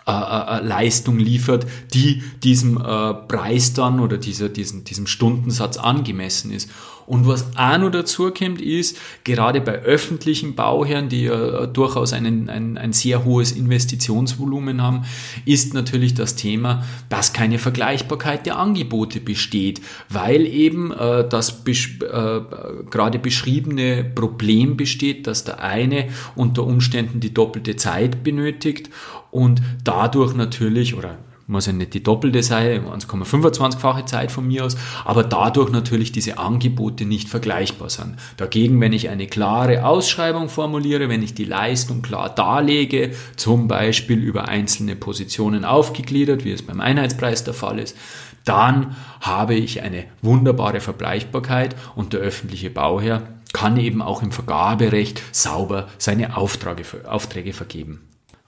äh, 0.08 0.12
äh, 0.12 0.58
äh, 0.58 0.65
Leistung 0.65 1.20
liefert, 1.20 1.67
die 1.93 2.24
diesem 2.43 2.75
Preis 2.75 3.74
dann 3.74 4.00
oder 4.00 4.17
dieser, 4.17 4.50
diesen, 4.50 4.84
diesem 4.84 5.05
Stundensatz 5.05 5.77
angemessen 5.77 6.51
ist. 6.51 6.70
Und 7.05 7.27
was 7.27 7.46
auch 7.58 7.77
noch 7.77 7.91
dazu 7.91 8.31
kommt, 8.31 8.62
ist, 8.62 8.98
gerade 9.24 9.60
bei 9.60 9.74
öffentlichen 9.81 10.55
Bauherren, 10.55 11.10
die 11.10 11.24
ja 11.24 11.65
durchaus 11.65 12.13
einen, 12.13 12.50
ein, 12.50 12.77
ein 12.77 12.93
sehr 12.93 13.25
hohes 13.25 13.51
Investitionsvolumen 13.51 14.81
haben, 14.81 15.03
ist 15.46 15.74
natürlich 15.74 16.13
das 16.13 16.36
Thema, 16.36 16.86
dass 17.10 17.34
keine 17.34 17.60
Vergleichbarkeit 17.60 18.46
der 18.46 18.58
Angebote 18.58 19.20
besteht, 19.20 19.81
weil 20.10 20.46
eben 20.46 20.91
äh, 20.93 21.27
das 21.27 21.63
besch 21.63 22.00
äh, 22.01 22.41
gerade 22.89 23.20
beschriebene 23.20 24.03
Problem 24.03 24.77
besteht, 24.77 25.27
dass 25.27 25.43
der 25.43 25.62
eine 25.62 26.08
unter 26.36 26.63
Umständen 26.65 27.20
die 27.20 27.34
doppelte 27.34 27.75
Zeit 27.75 28.24
benötigt 28.24 28.89
und 29.31 29.61
dadurch 29.83 30.35
natürlich, 30.35 30.95
oder 30.95 31.17
muss 31.51 31.65
ja 31.65 31.73
nicht 31.73 31.93
die 31.93 32.03
doppelte 32.03 32.43
sein, 32.43 32.85
1,25-fache 32.85 34.05
Zeit 34.05 34.31
von 34.31 34.47
mir 34.47 34.65
aus, 34.65 34.77
aber 35.03 35.23
dadurch 35.23 35.69
natürlich 35.69 36.11
diese 36.11 36.38
Angebote 36.38 37.05
nicht 37.05 37.27
vergleichbar 37.27 37.89
sind. 37.89 38.15
Dagegen, 38.38 38.79
wenn 38.79 38.93
ich 38.93 39.09
eine 39.09 39.27
klare 39.27 39.85
Ausschreibung 39.85 40.47
formuliere, 40.47 41.09
wenn 41.09 41.21
ich 41.21 41.33
die 41.33 41.43
Leistung 41.43 42.01
klar 42.01 42.33
darlege, 42.33 43.11
zum 43.35 43.67
Beispiel 43.67 44.19
über 44.19 44.47
einzelne 44.47 44.95
Positionen 44.95 45.65
aufgegliedert, 45.65 46.45
wie 46.45 46.53
es 46.53 46.61
beim 46.61 46.79
Einheitspreis 46.79 47.43
der 47.43 47.53
Fall 47.53 47.79
ist, 47.79 47.97
dann 48.45 48.95
habe 49.19 49.53
ich 49.53 49.81
eine 49.81 50.05
wunderbare 50.21 50.79
Vergleichbarkeit 50.79 51.75
und 51.95 52.13
der 52.13 52.21
öffentliche 52.21 52.69
Bauherr 52.69 53.23
kann 53.53 53.77
eben 53.77 54.01
auch 54.01 54.23
im 54.23 54.31
Vergaberecht 54.31 55.21
sauber 55.33 55.89
seine 55.97 56.38
Aufträge, 56.38 57.09
Aufträge 57.09 57.51
vergeben. 57.51 58.00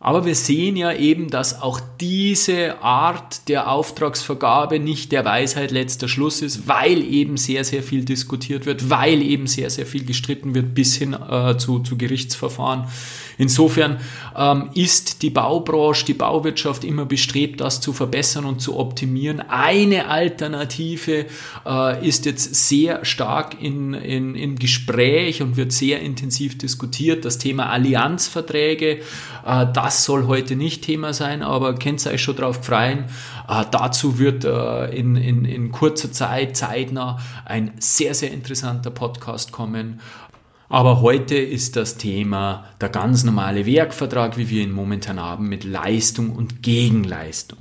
Aber 0.06 0.26
wir 0.26 0.36
sehen 0.36 0.76
ja 0.76 0.92
eben, 0.92 1.30
dass 1.30 1.62
auch 1.62 1.80
diese 2.02 2.84
Art 2.84 3.48
der 3.48 3.72
Auftragsvergabe 3.72 4.78
nicht 4.78 5.14
der 5.14 5.24
Weisheit 5.24 5.72
letzter 5.72 6.10
Schluss 6.10 6.42
ist, 6.42 6.68
weil 6.68 7.02
eben 7.02 7.38
sehr, 7.38 7.64
sehr 7.64 7.84
viel 7.84 8.04
diskutiert 8.04 8.66
wird, 8.66 8.90
weil 8.90 9.22
eben 9.22 9.48
sehr, 9.48 9.70
sehr 9.70 9.86
viel 9.86 10.04
gestritten 10.04 10.56
wird 10.56 10.76
bis 10.76 10.98
hin 10.98 11.14
äh, 11.14 11.56
zu, 11.58 11.80
zu 11.80 11.98
Gerichtsverfahren. 11.98 12.90
Insofern 13.38 14.00
ähm, 14.38 14.70
ist 14.74 15.22
die 15.22 15.30
Baubranche, 15.30 16.06
die 16.06 16.14
Bauwirtschaft 16.14 16.84
immer 16.84 17.06
bestrebt, 17.06 17.62
das 17.62 17.82
zu 17.82 17.94
verbessern 17.94 18.46
und 18.46 18.62
zu 18.62 18.78
optimieren. 18.78 19.42
Eine 19.42 20.08
Alternative 20.08 21.26
äh, 21.66 22.08
ist 22.08 22.26
jetzt 22.26 22.56
sehr 22.56 23.06
stark 23.06 23.62
in, 23.62 23.94
in, 23.94 24.36
im 24.36 24.58
Gespräch 24.58 25.42
und 25.42 25.58
wird 25.58 25.72
sehr 25.72 26.02
intensiv 26.02 26.58
diskutiert. 26.58 27.26
Das 27.26 27.38
Thema 27.38 27.70
Allianzverträge, 27.70 29.00
äh, 29.46 29.66
das 29.74 30.06
soll 30.06 30.28
heute 30.28 30.56
nicht 30.56 30.84
Thema 30.84 31.14
sein, 31.14 31.42
aber 31.44 31.76
könnt 31.76 32.06
ihr 32.06 32.12
euch 32.12 32.22
schon 32.22 32.36
drauf 32.36 32.64
freuen. 32.64 33.06
Äh, 33.48 33.66
dazu 33.72 34.20
wird 34.20 34.46
äh, 34.46 34.86
in, 34.96 35.16
in, 35.16 35.46
in 35.46 35.72
kurzer 35.72 36.12
Zeit, 36.12 36.56
zeitnah, 36.56 37.20
ein 37.46 37.72
sehr, 37.80 38.14
sehr 38.14 38.32
interessanter 38.32 38.92
Podcast 38.92 39.52
kommen. 39.52 40.00
Aber 40.70 41.02
heute 41.02 41.36
ist 41.36 41.76
das 41.76 41.98
Thema 41.98 42.66
der 42.82 42.90
ganz 42.90 43.24
normale 43.24 43.66
Werkvertrag, 43.66 44.38
wie 44.38 44.50
wir 44.50 44.64
ihn 44.64 44.72
momentan 44.72 45.20
haben, 45.20 45.50
mit 45.50 45.64
Leistung 45.64 46.32
und 46.32 46.64
Gegenleistung. 46.64 47.60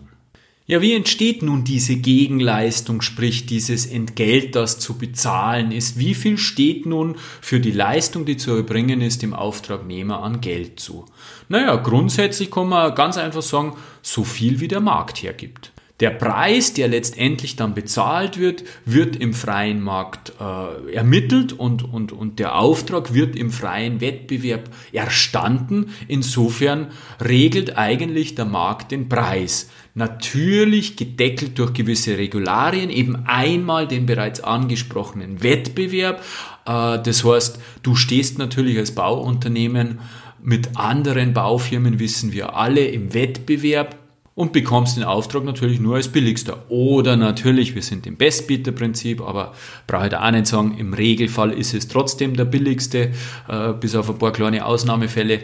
Ja, 0.65 0.81
wie 0.81 0.95
entsteht 0.95 1.43
nun 1.43 1.65
diese 1.65 1.97
Gegenleistung, 1.97 3.03
sprich 3.03 3.47
dieses 3.47 3.85
Entgelt, 3.85 4.55
das 4.55 4.79
zu 4.79 4.97
bezahlen 4.97 5.73
ist? 5.73 5.99
Wie 5.99 6.15
viel 6.15 6.39
steht 6.39 6.87
nun 6.87 7.17
für 7.41 7.59
die 7.59 7.73
Leistung, 7.73 8.25
die 8.25 8.37
zu 8.37 8.53
erbringen 8.55 9.01
ist, 9.01 9.23
dem 9.23 9.35
Auftragnehmer 9.35 10.23
an 10.23 10.41
Geld 10.41 10.79
zu? 10.79 11.05
Naja, 11.49 11.77
grundsätzlich 11.77 12.51
kann 12.51 12.69
man 12.69 12.95
ganz 12.95 13.19
einfach 13.19 13.43
sagen, 13.43 13.75
so 14.03 14.23
viel 14.23 14.61
wie 14.61 14.69
der 14.69 14.81
Markt 14.81 15.23
hergibt. 15.23 15.72
Der 16.03 16.11
Preis, 16.11 16.75
der 16.75 16.89
letztendlich 16.89 17.55
dann 17.55 17.75
bezahlt 17.75 18.37
wird, 18.37 18.65
wird 18.85 19.15
im 19.15 19.33
freien 19.33 19.81
Markt 19.81 20.33
äh, 20.41 20.95
ermittelt 20.95 21.53
und, 21.53 21.85
und, 21.85 22.11
und 22.11 22.41
der 22.41 22.59
Auftrag 22.59 23.15
wird 23.15 23.37
im 23.37 23.53
freien 23.53 24.01
Wettbewerb 24.01 24.69
erstanden. 24.91 25.91
Insofern 26.09 26.89
regelt 27.25 27.79
eigentlich 27.79 28.35
der 28.35 28.47
Markt 28.47 28.91
den 28.91 29.09
Preis. 29.09 29.71
Natürlich 29.95 30.97
gedeckelt 30.97 31.57
durch 31.61 31.73
gewisse 31.73 32.19
Regularien, 32.19 32.91
eben 32.91 33.25
einmal 33.27 33.87
den 33.87 34.05
bereits 34.05 34.41
angesprochenen 34.41 35.45
Wettbewerb. 35.45 36.21
Äh, 36.67 36.99
das 37.01 37.25
heißt, 37.25 37.61
du 37.85 37.95
stehst 37.95 38.39
natürlich 38.39 38.77
als 38.77 38.91
Bauunternehmen 38.91 40.01
mit 40.43 40.77
anderen 40.77 41.33
Baufirmen, 41.33 42.01
wissen 42.01 42.33
wir 42.33 42.57
alle, 42.57 42.85
im 42.87 43.15
Wettbewerb 43.15 44.02
und 44.35 44.53
bekommst 44.53 44.97
den 44.97 45.05
Auftrag 45.05 45.45
natürlich 45.45 45.79
nur 45.79 45.97
als 45.97 46.09
billigster. 46.09 46.65
Oder 46.71 47.17
natürlich, 47.17 47.75
wir 47.75 47.83
sind 47.83 48.07
im 48.07 48.17
Bestbieter-Prinzip, 48.17 49.21
aber 49.21 49.53
brauche 49.87 50.05
ich 50.05 50.11
da 50.11 50.27
auch 50.27 50.31
nicht 50.31 50.47
sagen, 50.47 50.77
im 50.79 50.95
Regelfall 50.95 51.53
ist 51.53 51.75
es 51.75 51.89
trotzdem 51.89 52.35
der 52.35 52.47
billigste, 52.47 53.13
äh, 53.49 53.73
bis 53.75 53.95
auf 53.95 54.09
ein 54.09 54.19
paar 54.19 54.33
kleine 54.33 54.65
Ausnahmefälle. 54.65 55.41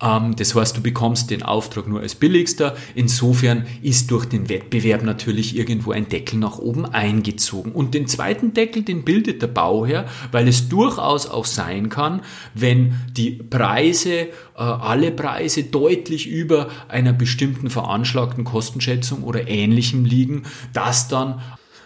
Ähm, 0.00 0.36
das 0.36 0.54
heißt, 0.54 0.76
du 0.76 0.82
bekommst 0.82 1.30
den 1.30 1.42
Auftrag 1.42 1.86
nur 1.86 2.00
als 2.00 2.14
billigster. 2.14 2.76
Insofern 2.94 3.66
ist 3.82 4.10
durch 4.10 4.26
den 4.26 4.48
Wettbewerb 4.48 5.02
natürlich 5.02 5.56
irgendwo 5.56 5.92
ein 5.92 6.08
Deckel 6.08 6.38
nach 6.38 6.58
oben 6.58 6.86
eingezogen. 6.86 7.72
Und 7.72 7.94
den 7.94 8.06
zweiten 8.06 8.54
Deckel, 8.54 8.82
den 8.82 9.04
bildet 9.04 9.42
der 9.42 9.48
Bauherr, 9.48 10.06
weil 10.32 10.48
es 10.48 10.68
durchaus 10.68 11.26
auch 11.26 11.44
sein 11.44 11.88
kann, 11.88 12.22
wenn 12.54 12.94
die 13.12 13.32
Preise, 13.32 14.12
äh, 14.12 14.28
alle 14.54 15.10
Preise 15.10 15.64
deutlich 15.64 16.26
über 16.26 16.68
einer 16.88 17.12
bestimmten 17.12 17.70
veranschlagten 17.70 18.44
Kostenschätzung 18.44 19.22
oder 19.22 19.48
ähnlichem 19.48 20.04
liegen, 20.04 20.44
dass 20.72 21.08
dann 21.08 21.40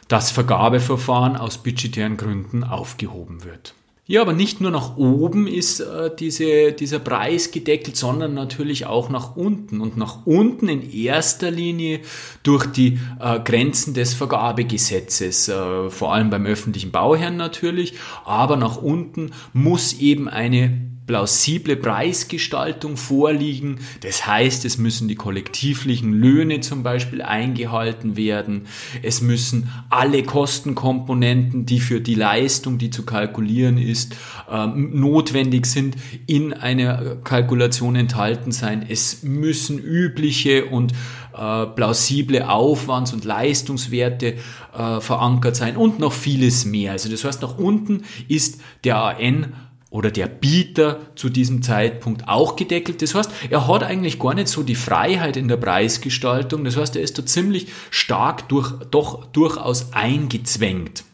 das 0.08 0.32
Vergabeverfahren 0.32 1.36
aus 1.36 1.58
budgetären 1.58 2.16
Gründen 2.16 2.64
aufgehoben 2.64 3.44
wird. 3.44 3.74
Ja, 4.10 4.22
aber 4.22 4.32
nicht 4.32 4.60
nur 4.60 4.72
nach 4.72 4.96
oben 4.96 5.46
ist 5.46 5.78
äh, 5.78 6.10
diese, 6.18 6.72
dieser 6.72 6.98
Preis 6.98 7.52
gedeckelt, 7.52 7.96
sondern 7.96 8.34
natürlich 8.34 8.86
auch 8.86 9.08
nach 9.08 9.36
unten. 9.36 9.80
Und 9.80 9.96
nach 9.96 10.26
unten 10.26 10.68
in 10.68 10.92
erster 10.92 11.52
Linie 11.52 12.00
durch 12.42 12.66
die 12.66 12.98
äh, 13.20 13.38
Grenzen 13.38 13.94
des 13.94 14.14
Vergabegesetzes, 14.14 15.48
äh, 15.48 15.90
vor 15.90 16.12
allem 16.12 16.28
beim 16.28 16.44
öffentlichen 16.44 16.90
Bauherrn 16.90 17.36
natürlich, 17.36 17.94
aber 18.24 18.56
nach 18.56 18.82
unten 18.82 19.30
muss 19.52 19.92
eben 20.00 20.28
eine 20.28 20.89
plausible 21.10 21.74
Preisgestaltung 21.74 22.96
vorliegen. 22.96 23.80
Das 24.02 24.28
heißt, 24.28 24.64
es 24.64 24.78
müssen 24.78 25.08
die 25.08 25.16
kollektivlichen 25.16 26.12
Löhne 26.12 26.60
zum 26.60 26.84
Beispiel 26.84 27.20
eingehalten 27.20 28.16
werden. 28.16 28.66
Es 29.02 29.20
müssen 29.20 29.72
alle 29.88 30.22
Kostenkomponenten, 30.22 31.66
die 31.66 31.80
für 31.80 32.00
die 32.00 32.14
Leistung, 32.14 32.78
die 32.78 32.90
zu 32.90 33.04
kalkulieren 33.04 33.76
ist, 33.76 34.14
ähm, 34.48 35.00
notwendig 35.00 35.66
sind, 35.66 35.96
in 36.28 36.52
einer 36.52 37.16
Kalkulation 37.24 37.96
enthalten 37.96 38.52
sein. 38.52 38.86
Es 38.88 39.24
müssen 39.24 39.80
übliche 39.80 40.66
und 40.66 40.92
äh, 41.36 41.66
plausible 41.66 42.48
Aufwands- 42.48 43.12
und 43.12 43.24
Leistungswerte 43.24 44.34
äh, 44.76 45.00
verankert 45.00 45.56
sein 45.56 45.76
und 45.76 45.98
noch 45.98 46.12
vieles 46.12 46.64
mehr. 46.66 46.92
Also 46.92 47.08
das 47.08 47.24
heißt, 47.24 47.42
nach 47.42 47.58
unten 47.58 48.04
ist 48.28 48.60
der 48.84 48.96
AN 48.96 49.52
oder 49.90 50.12
der 50.12 50.28
Bieter 50.28 51.00
zu 51.16 51.28
diesem 51.28 51.62
Zeitpunkt 51.62 52.28
auch 52.28 52.54
gedeckelt. 52.54 53.02
Das 53.02 53.14
heißt, 53.14 53.30
er 53.50 53.66
hat 53.66 53.82
eigentlich 53.82 54.20
gar 54.20 54.34
nicht 54.34 54.48
so 54.48 54.62
die 54.62 54.76
Freiheit 54.76 55.36
in 55.36 55.48
der 55.48 55.56
Preisgestaltung. 55.56 56.64
Das 56.64 56.76
heißt, 56.76 56.94
er 56.94 57.02
ist 57.02 57.18
da 57.18 57.26
ziemlich 57.26 57.68
stark 57.90 58.48
durch, 58.48 58.72
doch 58.90 59.26
durchaus 59.26 59.92
eingezwängt. 59.92 61.04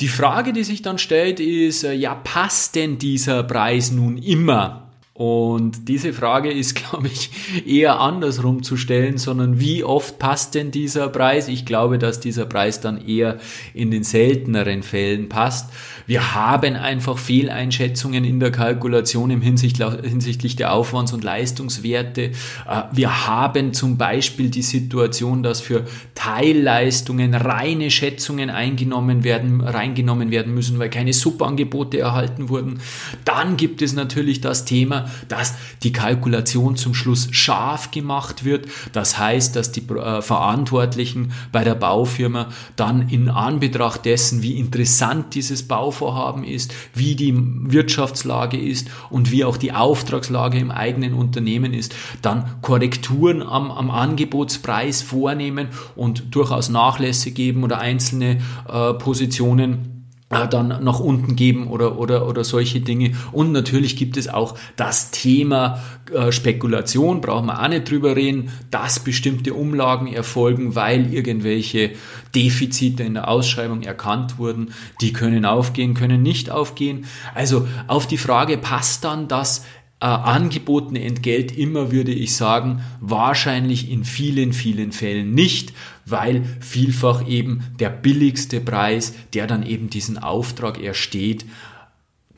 Die 0.00 0.08
Frage, 0.08 0.52
die 0.52 0.64
sich 0.64 0.82
dann 0.82 0.98
stellt, 0.98 1.40
ist, 1.40 1.84
äh, 1.84 1.92
ja, 1.92 2.14
passt 2.14 2.74
denn 2.74 2.98
dieser 2.98 3.42
Preis 3.42 3.90
nun 3.90 4.18
immer? 4.18 4.89
Und 5.20 5.86
diese 5.86 6.14
Frage 6.14 6.50
ist, 6.50 6.74
glaube 6.90 7.08
ich, 7.08 7.30
eher 7.66 8.00
andersrum 8.00 8.62
zu 8.62 8.78
stellen, 8.78 9.18
sondern 9.18 9.60
wie 9.60 9.84
oft 9.84 10.18
passt 10.18 10.54
denn 10.54 10.70
dieser 10.70 11.10
Preis? 11.10 11.46
Ich 11.48 11.66
glaube, 11.66 11.98
dass 11.98 12.20
dieser 12.20 12.46
Preis 12.46 12.80
dann 12.80 13.06
eher 13.06 13.36
in 13.74 13.90
den 13.90 14.02
selteneren 14.02 14.82
Fällen 14.82 15.28
passt. 15.28 15.74
Wir 16.06 16.34
haben 16.34 16.74
einfach 16.74 17.18
Fehleinschätzungen 17.18 18.24
in 18.24 18.40
der 18.40 18.50
Kalkulation 18.50 19.30
im 19.30 19.42
hinsichtlich 19.42 20.56
der 20.56 20.72
Aufwands- 20.72 21.12
und 21.12 21.22
Leistungswerte. 21.22 22.22
Äh, 22.22 22.82
wir 22.90 23.26
haben 23.26 23.74
zum 23.74 23.98
Beispiel 23.98 24.48
die 24.48 24.62
Situation, 24.62 25.42
dass 25.42 25.60
für 25.60 25.84
Teilleistungen 26.14 27.34
reine 27.34 27.90
Schätzungen 27.90 28.48
eingenommen 28.48 29.22
werden, 29.22 29.60
reingenommen 29.60 30.30
werden 30.30 30.54
müssen, 30.54 30.78
weil 30.78 30.88
keine 30.88 31.12
Subangebote 31.12 31.98
erhalten 31.98 32.48
wurden. 32.48 32.80
Dann 33.26 33.58
gibt 33.58 33.82
es 33.82 33.92
natürlich 33.92 34.40
das 34.40 34.64
Thema, 34.64 35.09
dass 35.28 35.54
die 35.82 35.92
Kalkulation 35.92 36.76
zum 36.76 36.94
Schluss 36.94 37.28
scharf 37.32 37.90
gemacht 37.90 38.44
wird. 38.44 38.66
Das 38.92 39.18
heißt, 39.18 39.56
dass 39.56 39.72
die 39.72 39.86
äh, 39.88 40.22
Verantwortlichen 40.22 41.32
bei 41.52 41.64
der 41.64 41.74
Baufirma 41.74 42.48
dann 42.76 43.08
in 43.08 43.28
Anbetracht 43.28 44.04
dessen, 44.04 44.42
wie 44.42 44.58
interessant 44.58 45.34
dieses 45.34 45.66
Bauvorhaben 45.66 46.44
ist, 46.44 46.72
wie 46.94 47.14
die 47.14 47.34
Wirtschaftslage 47.34 48.58
ist 48.58 48.88
und 49.10 49.30
wie 49.30 49.44
auch 49.44 49.56
die 49.56 49.72
Auftragslage 49.72 50.58
im 50.58 50.70
eigenen 50.70 51.14
Unternehmen 51.14 51.72
ist, 51.72 51.94
dann 52.22 52.56
Korrekturen 52.62 53.42
am, 53.42 53.70
am 53.70 53.90
Angebotspreis 53.90 55.02
vornehmen 55.02 55.68
und 55.96 56.34
durchaus 56.34 56.68
Nachlässe 56.68 57.30
geben 57.30 57.64
oder 57.64 57.78
einzelne 57.78 58.40
äh, 58.68 58.94
Positionen 58.94 59.89
dann 60.30 60.84
nach 60.84 61.00
unten 61.00 61.34
geben 61.34 61.66
oder, 61.66 61.98
oder, 61.98 62.28
oder 62.28 62.44
solche 62.44 62.80
Dinge. 62.80 63.16
Und 63.32 63.50
natürlich 63.50 63.96
gibt 63.96 64.16
es 64.16 64.28
auch 64.28 64.56
das 64.76 65.10
Thema 65.10 65.82
äh, 66.14 66.30
Spekulation, 66.30 67.20
brauchen 67.20 67.46
wir 67.46 67.60
auch 67.60 67.68
nicht 67.68 67.90
drüber 67.90 68.14
reden, 68.14 68.50
dass 68.70 69.00
bestimmte 69.00 69.54
Umlagen 69.54 70.06
erfolgen, 70.06 70.76
weil 70.76 71.12
irgendwelche 71.12 71.90
Defizite 72.32 73.02
in 73.02 73.14
der 73.14 73.28
Ausschreibung 73.28 73.82
erkannt 73.82 74.38
wurden. 74.38 74.72
Die 75.00 75.12
können 75.12 75.44
aufgehen, 75.44 75.94
können 75.94 76.22
nicht 76.22 76.48
aufgehen. 76.48 77.06
Also 77.34 77.66
auf 77.88 78.06
die 78.06 78.18
Frage 78.18 78.56
passt 78.56 79.02
dann 79.02 79.26
das 79.26 79.64
äh, 80.00 80.06
angebotene 80.06 81.02
Entgelt 81.02 81.56
immer, 81.56 81.92
würde 81.92 82.12
ich 82.12 82.34
sagen, 82.36 82.82
wahrscheinlich 83.00 83.90
in 83.90 84.04
vielen, 84.04 84.52
vielen 84.52 84.92
Fällen 84.92 85.34
nicht, 85.34 85.72
weil 86.10 86.44
vielfach 86.60 87.26
eben 87.26 87.64
der 87.78 87.90
billigste 87.90 88.60
Preis, 88.60 89.14
der 89.34 89.46
dann 89.46 89.64
eben 89.64 89.90
diesen 89.90 90.18
Auftrag 90.18 90.82
ersteht, 90.82 91.44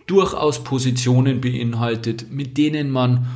durchaus 0.07 0.65
Positionen 0.65 1.41
beinhaltet, 1.41 2.31
mit 2.31 2.59
denen 2.59 2.91
man 2.91 3.27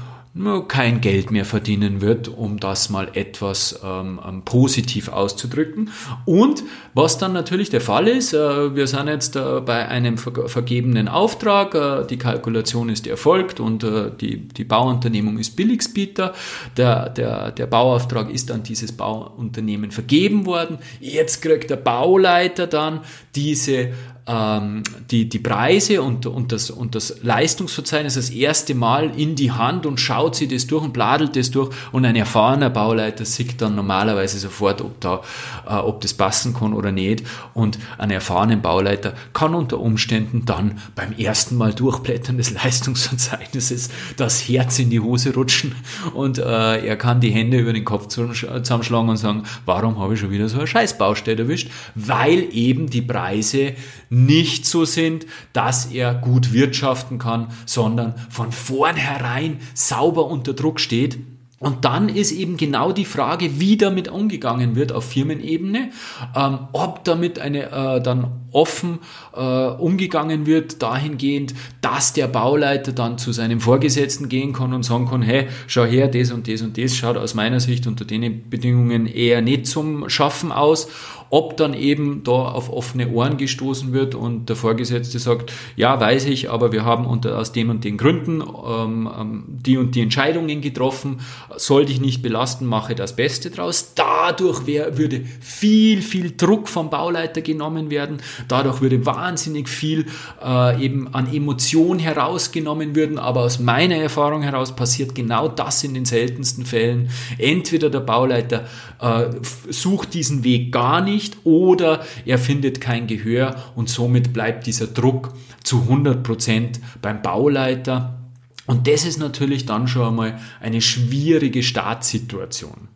kein 0.68 1.00
Geld 1.00 1.30
mehr 1.30 1.44
verdienen 1.44 2.00
wird, 2.00 2.28
um 2.28 2.60
das 2.60 2.90
mal 2.90 3.08
etwas 3.14 3.80
ähm, 3.82 4.20
ähm, 4.26 4.42
positiv 4.42 5.08
auszudrücken. 5.08 5.90
Und 6.24 6.62
was 6.94 7.16
dann 7.16 7.32
natürlich 7.32 7.70
der 7.70 7.80
Fall 7.80 8.06
ist, 8.06 8.34
äh, 8.34 8.74
wir 8.74 8.86
sind 8.86 9.08
jetzt 9.08 9.36
äh, 9.36 9.60
bei 9.64 9.88
einem 9.88 10.18
ver 10.18 10.48
vergebenen 10.48 11.08
Auftrag, 11.08 11.74
äh, 11.74 12.06
die 12.06 12.18
Kalkulation 12.18 12.90
ist 12.90 13.06
erfolgt 13.06 13.60
und 13.60 13.82
äh, 13.82 14.10
die, 14.20 14.48
die 14.48 14.64
Bauunternehmung 14.64 15.38
ist 15.38 15.56
Billigsbieter, 15.56 16.34
der, 16.76 17.08
der, 17.08 17.52
der 17.52 17.66
Bauauftrag 17.66 18.30
ist 18.30 18.50
an 18.50 18.62
dieses 18.62 18.92
Bauunternehmen 18.92 19.90
vergeben 19.90 20.44
worden. 20.44 20.78
Jetzt 21.00 21.40
kriegt 21.40 21.70
der 21.70 21.76
Bauleiter 21.76 22.66
dann 22.66 23.00
diese 23.34 23.92
ähm, 24.26 24.82
die, 25.10 25.28
die 25.28 25.38
Preise 25.38 26.02
und, 26.02 26.26
und, 26.26 26.50
das, 26.50 26.70
und 26.70 26.94
das 26.94 27.22
Leistungsverzeichnis 27.22 28.14
das 28.14 28.30
erste 28.30 28.74
Mal 28.74 29.18
in 29.18 29.36
die 29.36 29.52
Hand 29.52 29.86
und 29.86 30.00
schaut 30.00 30.34
sie 30.34 30.48
das 30.48 30.66
durch 30.66 30.82
und 30.82 30.92
bladelt 30.92 31.36
das 31.36 31.50
durch. 31.50 31.70
Und 31.92 32.04
ein 32.04 32.16
erfahrener 32.16 32.70
Bauleiter 32.70 33.24
sieht 33.24 33.60
dann 33.60 33.76
normalerweise 33.76 34.38
sofort, 34.38 34.80
ob, 34.80 35.00
da, 35.00 35.22
äh, 35.66 35.74
ob 35.74 36.00
das 36.00 36.14
passen 36.14 36.54
kann 36.54 36.72
oder 36.72 36.90
nicht. 36.90 37.22
Und 37.54 37.78
ein 37.98 38.10
erfahrener 38.10 38.56
Bauleiter 38.56 39.14
kann 39.32 39.54
unter 39.54 39.78
Umständen 39.78 40.44
dann 40.44 40.78
beim 40.94 41.12
ersten 41.12 41.56
Mal 41.56 41.72
durchblättern 41.72 42.36
des 42.36 42.50
Leistungsverzeichnisses 42.50 43.90
das 44.16 44.48
Herz 44.48 44.78
in 44.78 44.90
die 44.90 45.00
Hose 45.00 45.34
rutschen. 45.34 45.74
Und 46.14 46.38
äh, 46.38 46.86
er 46.86 46.96
kann 46.96 47.20
die 47.20 47.30
Hände 47.30 47.58
über 47.58 47.72
den 47.72 47.84
Kopf 47.84 48.08
zusammenschlagen 48.08 49.08
und 49.08 49.16
sagen, 49.16 49.44
warum 49.64 50.00
habe 50.00 50.14
ich 50.14 50.20
schon 50.20 50.30
wieder 50.30 50.48
so 50.48 50.58
eine 50.58 50.66
Scheißbaustelle 50.66 51.42
erwischt? 51.42 51.70
Weil 51.94 52.48
eben 52.52 52.88
die 52.88 53.02
Preise 53.02 53.74
nicht 54.16 54.64
so 54.64 54.86
sind, 54.86 55.26
dass 55.52 55.86
er 55.92 56.14
gut 56.14 56.54
wirtschaften 56.54 57.18
kann, 57.18 57.48
sondern 57.66 58.14
von 58.30 58.50
vornherein 58.50 59.60
sauber 59.74 60.26
unter 60.26 60.54
Druck 60.54 60.80
steht. 60.80 61.18
Und 61.58 61.86
dann 61.86 62.10
ist 62.10 62.32
eben 62.32 62.58
genau 62.58 62.92
die 62.92 63.06
Frage, 63.06 63.60
wie 63.60 63.78
damit 63.78 64.08
umgegangen 64.08 64.76
wird 64.76 64.92
auf 64.92 65.04
Firmenebene, 65.04 65.90
ähm, 66.34 66.58
ob 66.72 67.04
damit 67.04 67.38
eine 67.38 67.70
äh, 67.70 68.02
dann 68.02 68.30
offen 68.52 68.98
äh, 69.34 69.40
umgegangen 69.40 70.44
wird, 70.44 70.82
dahingehend, 70.82 71.54
dass 71.80 72.12
der 72.12 72.26
Bauleiter 72.26 72.92
dann 72.92 73.16
zu 73.16 73.32
seinem 73.32 73.60
Vorgesetzten 73.60 74.28
gehen 74.28 74.52
kann 74.52 74.74
und 74.74 74.82
sagen 74.82 75.08
kann, 75.08 75.22
hey, 75.22 75.48
schau 75.66 75.84
her, 75.84 76.08
das 76.08 76.30
und 76.30 76.46
das 76.46 76.60
und 76.60 76.76
das 76.76 76.94
schaut 76.94 77.16
aus 77.16 77.34
meiner 77.34 77.60
Sicht 77.60 77.86
unter 77.86 78.04
den 78.04 78.50
Bedingungen 78.50 79.06
eher 79.06 79.40
nicht 79.40 79.66
zum 79.66 80.10
Schaffen 80.10 80.52
aus 80.52 80.88
ob 81.30 81.56
dann 81.56 81.74
eben 81.74 82.22
da 82.24 82.30
auf 82.30 82.72
offene 82.72 83.08
Ohren 83.10 83.36
gestoßen 83.36 83.92
wird 83.92 84.14
und 84.14 84.48
der 84.48 84.56
Vorgesetzte 84.56 85.18
sagt, 85.18 85.52
ja, 85.76 86.00
weiß 86.00 86.26
ich, 86.26 86.50
aber 86.50 86.72
wir 86.72 86.84
haben 86.84 87.06
unter, 87.06 87.38
aus 87.38 87.52
den 87.52 87.70
und 87.70 87.84
den 87.84 87.96
Gründen 87.96 88.42
ähm, 88.42 89.10
ähm, 89.18 89.44
die 89.46 89.76
und 89.76 89.94
die 89.94 90.02
Entscheidungen 90.02 90.60
getroffen, 90.60 91.20
soll 91.56 91.86
dich 91.86 92.00
nicht 92.00 92.22
belasten, 92.22 92.66
mache 92.66 92.94
das 92.94 93.16
Beste 93.16 93.50
draus. 93.50 93.92
Dadurch 93.94 94.66
wär, 94.66 94.98
würde 94.98 95.22
viel, 95.40 96.02
viel 96.02 96.36
Druck 96.36 96.68
vom 96.68 96.90
Bauleiter 96.90 97.40
genommen 97.40 97.90
werden, 97.90 98.18
dadurch 98.48 98.80
würde 98.80 99.04
wahnsinnig 99.06 99.68
viel 99.68 100.06
äh, 100.44 100.84
eben 100.84 101.12
an 101.14 101.32
Emotion 101.32 101.98
herausgenommen 101.98 102.94
werden, 102.94 103.18
aber 103.18 103.42
aus 103.42 103.58
meiner 103.58 103.96
Erfahrung 103.96 104.42
heraus 104.42 104.74
passiert 104.74 105.14
genau 105.14 105.48
das 105.48 105.82
in 105.84 105.94
den 105.94 106.04
seltensten 106.04 106.64
Fällen. 106.64 107.08
Entweder 107.38 107.90
der 107.90 108.00
Bauleiter 108.00 108.66
äh, 109.00 109.26
sucht 109.68 110.14
diesen 110.14 110.44
Weg 110.44 110.72
gar 110.72 111.00
nicht, 111.00 111.15
nicht 111.16 111.38
oder 111.44 112.04
er 112.26 112.38
findet 112.38 112.80
kein 112.80 113.06
Gehör 113.06 113.56
und 113.74 113.88
somit 113.88 114.34
bleibt 114.34 114.66
dieser 114.66 114.86
Druck 114.86 115.32
zu 115.64 115.80
100 115.82 116.22
Prozent 116.22 116.80
beim 117.00 117.22
Bauleiter. 117.22 118.18
Und 118.66 118.86
das 118.86 119.06
ist 119.06 119.18
natürlich 119.18 119.64
dann 119.64 119.88
schon 119.88 120.08
einmal 120.08 120.38
eine 120.60 120.82
schwierige 120.82 121.62
Startsituation. 121.62 122.88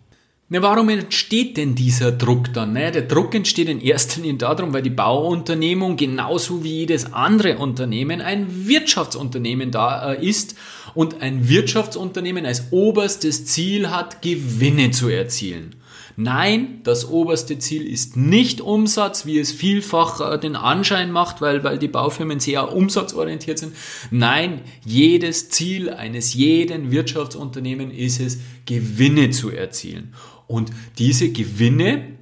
Na, 0.53 0.61
warum 0.63 0.89
entsteht 0.89 1.57
denn 1.57 1.77
dieser 1.77 2.11
Druck 2.11 2.53
dann? 2.53 2.73
Naja, 2.73 2.91
der 2.91 3.03
Druck 3.03 3.35
entsteht 3.37 3.69
in 3.69 3.81
erster 3.81 4.21
Linie 4.21 4.39
darum, 4.39 4.73
weil 4.73 4.83
die 4.83 4.91
Bauunternehmung 4.91 5.97
genauso 5.97 6.65
wie 6.65 6.81
jedes 6.81 7.13
andere 7.13 7.57
Unternehmen 7.57 8.21
ein 8.21 8.67
Wirtschaftsunternehmen 8.67 9.71
da 9.71 10.13
äh, 10.13 10.27
ist 10.27 10.57
und 10.95 11.23
ein 11.23 11.49
Wirtschaftsunternehmen 11.49 12.47
als 12.47 12.73
oberstes 12.73 13.47
Ziel 13.47 13.91
hat, 13.91 14.23
Gewinne 14.23 14.91
zu 14.91 15.09
erzielen. 15.09 15.77
Nein, 16.23 16.81
das 16.83 17.09
oberste 17.09 17.59
Ziel 17.59 17.87
ist 17.87 18.15
nicht 18.15 18.61
Umsatz, 18.61 19.25
wie 19.25 19.39
es 19.39 19.53
vielfach 19.53 20.21
äh, 20.21 20.39
den 20.39 20.55
Anschein 20.55 21.13
macht, 21.13 21.41
weil, 21.41 21.65
weil 21.65 21.79
die 21.79 21.89
Baufirmen 21.89 22.41
sehr 22.41 22.77
umsatzorientiert 22.77 23.59
sind. 23.59 23.75
Nein, 24.11 24.61
jedes 24.85 25.49
Ziel 25.49 25.89
eines 25.89 26.35
jeden 26.35 26.91
Wirtschaftsunternehmens 26.91 27.95
ist 27.95 28.21
es, 28.21 28.39
Gewinne 28.67 29.31
zu 29.31 29.49
erzielen. 29.49 30.13
Und 30.47 30.71
diese 30.99 31.31
Gewinne 31.31 32.19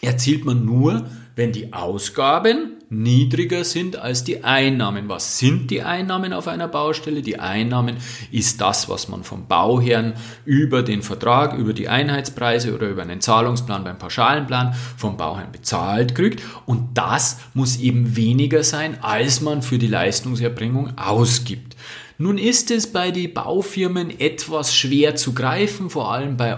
erzielt 0.00 0.46
man 0.46 0.64
nur, 0.64 1.10
wenn 1.36 1.52
die 1.52 1.74
Ausgaben 1.74 2.73
niedriger 3.02 3.64
sind 3.64 3.96
als 3.96 4.24
die 4.24 4.44
Einnahmen. 4.44 5.08
Was 5.08 5.38
sind 5.38 5.70
die 5.70 5.82
Einnahmen 5.82 6.32
auf 6.32 6.48
einer 6.48 6.68
Baustelle? 6.68 7.22
Die 7.22 7.38
Einnahmen 7.38 7.96
ist 8.30 8.60
das, 8.60 8.88
was 8.88 9.08
man 9.08 9.24
vom 9.24 9.46
Bauherrn 9.46 10.14
über 10.44 10.82
den 10.82 11.02
Vertrag, 11.02 11.54
über 11.58 11.72
die 11.72 11.88
Einheitspreise 11.88 12.74
oder 12.74 12.88
über 12.88 13.02
einen 13.02 13.20
Zahlungsplan 13.20 13.84
beim 13.84 13.98
Pauschalenplan 13.98 14.74
vom 14.96 15.16
Bauherrn 15.16 15.52
bezahlt 15.52 16.14
kriegt. 16.14 16.42
Und 16.66 16.96
das 16.96 17.38
muss 17.54 17.78
eben 17.78 18.16
weniger 18.16 18.62
sein, 18.62 18.98
als 19.02 19.40
man 19.40 19.62
für 19.62 19.78
die 19.78 19.88
Leistungserbringung 19.88 20.96
ausgibt. 20.96 21.76
Nun 22.16 22.38
ist 22.38 22.70
es 22.70 22.92
bei 22.92 23.10
den 23.10 23.34
Baufirmen 23.34 24.20
etwas 24.20 24.74
schwer 24.74 25.16
zu 25.16 25.34
greifen, 25.34 25.90
vor 25.90 26.12
allem 26.12 26.36
bei, 26.36 26.54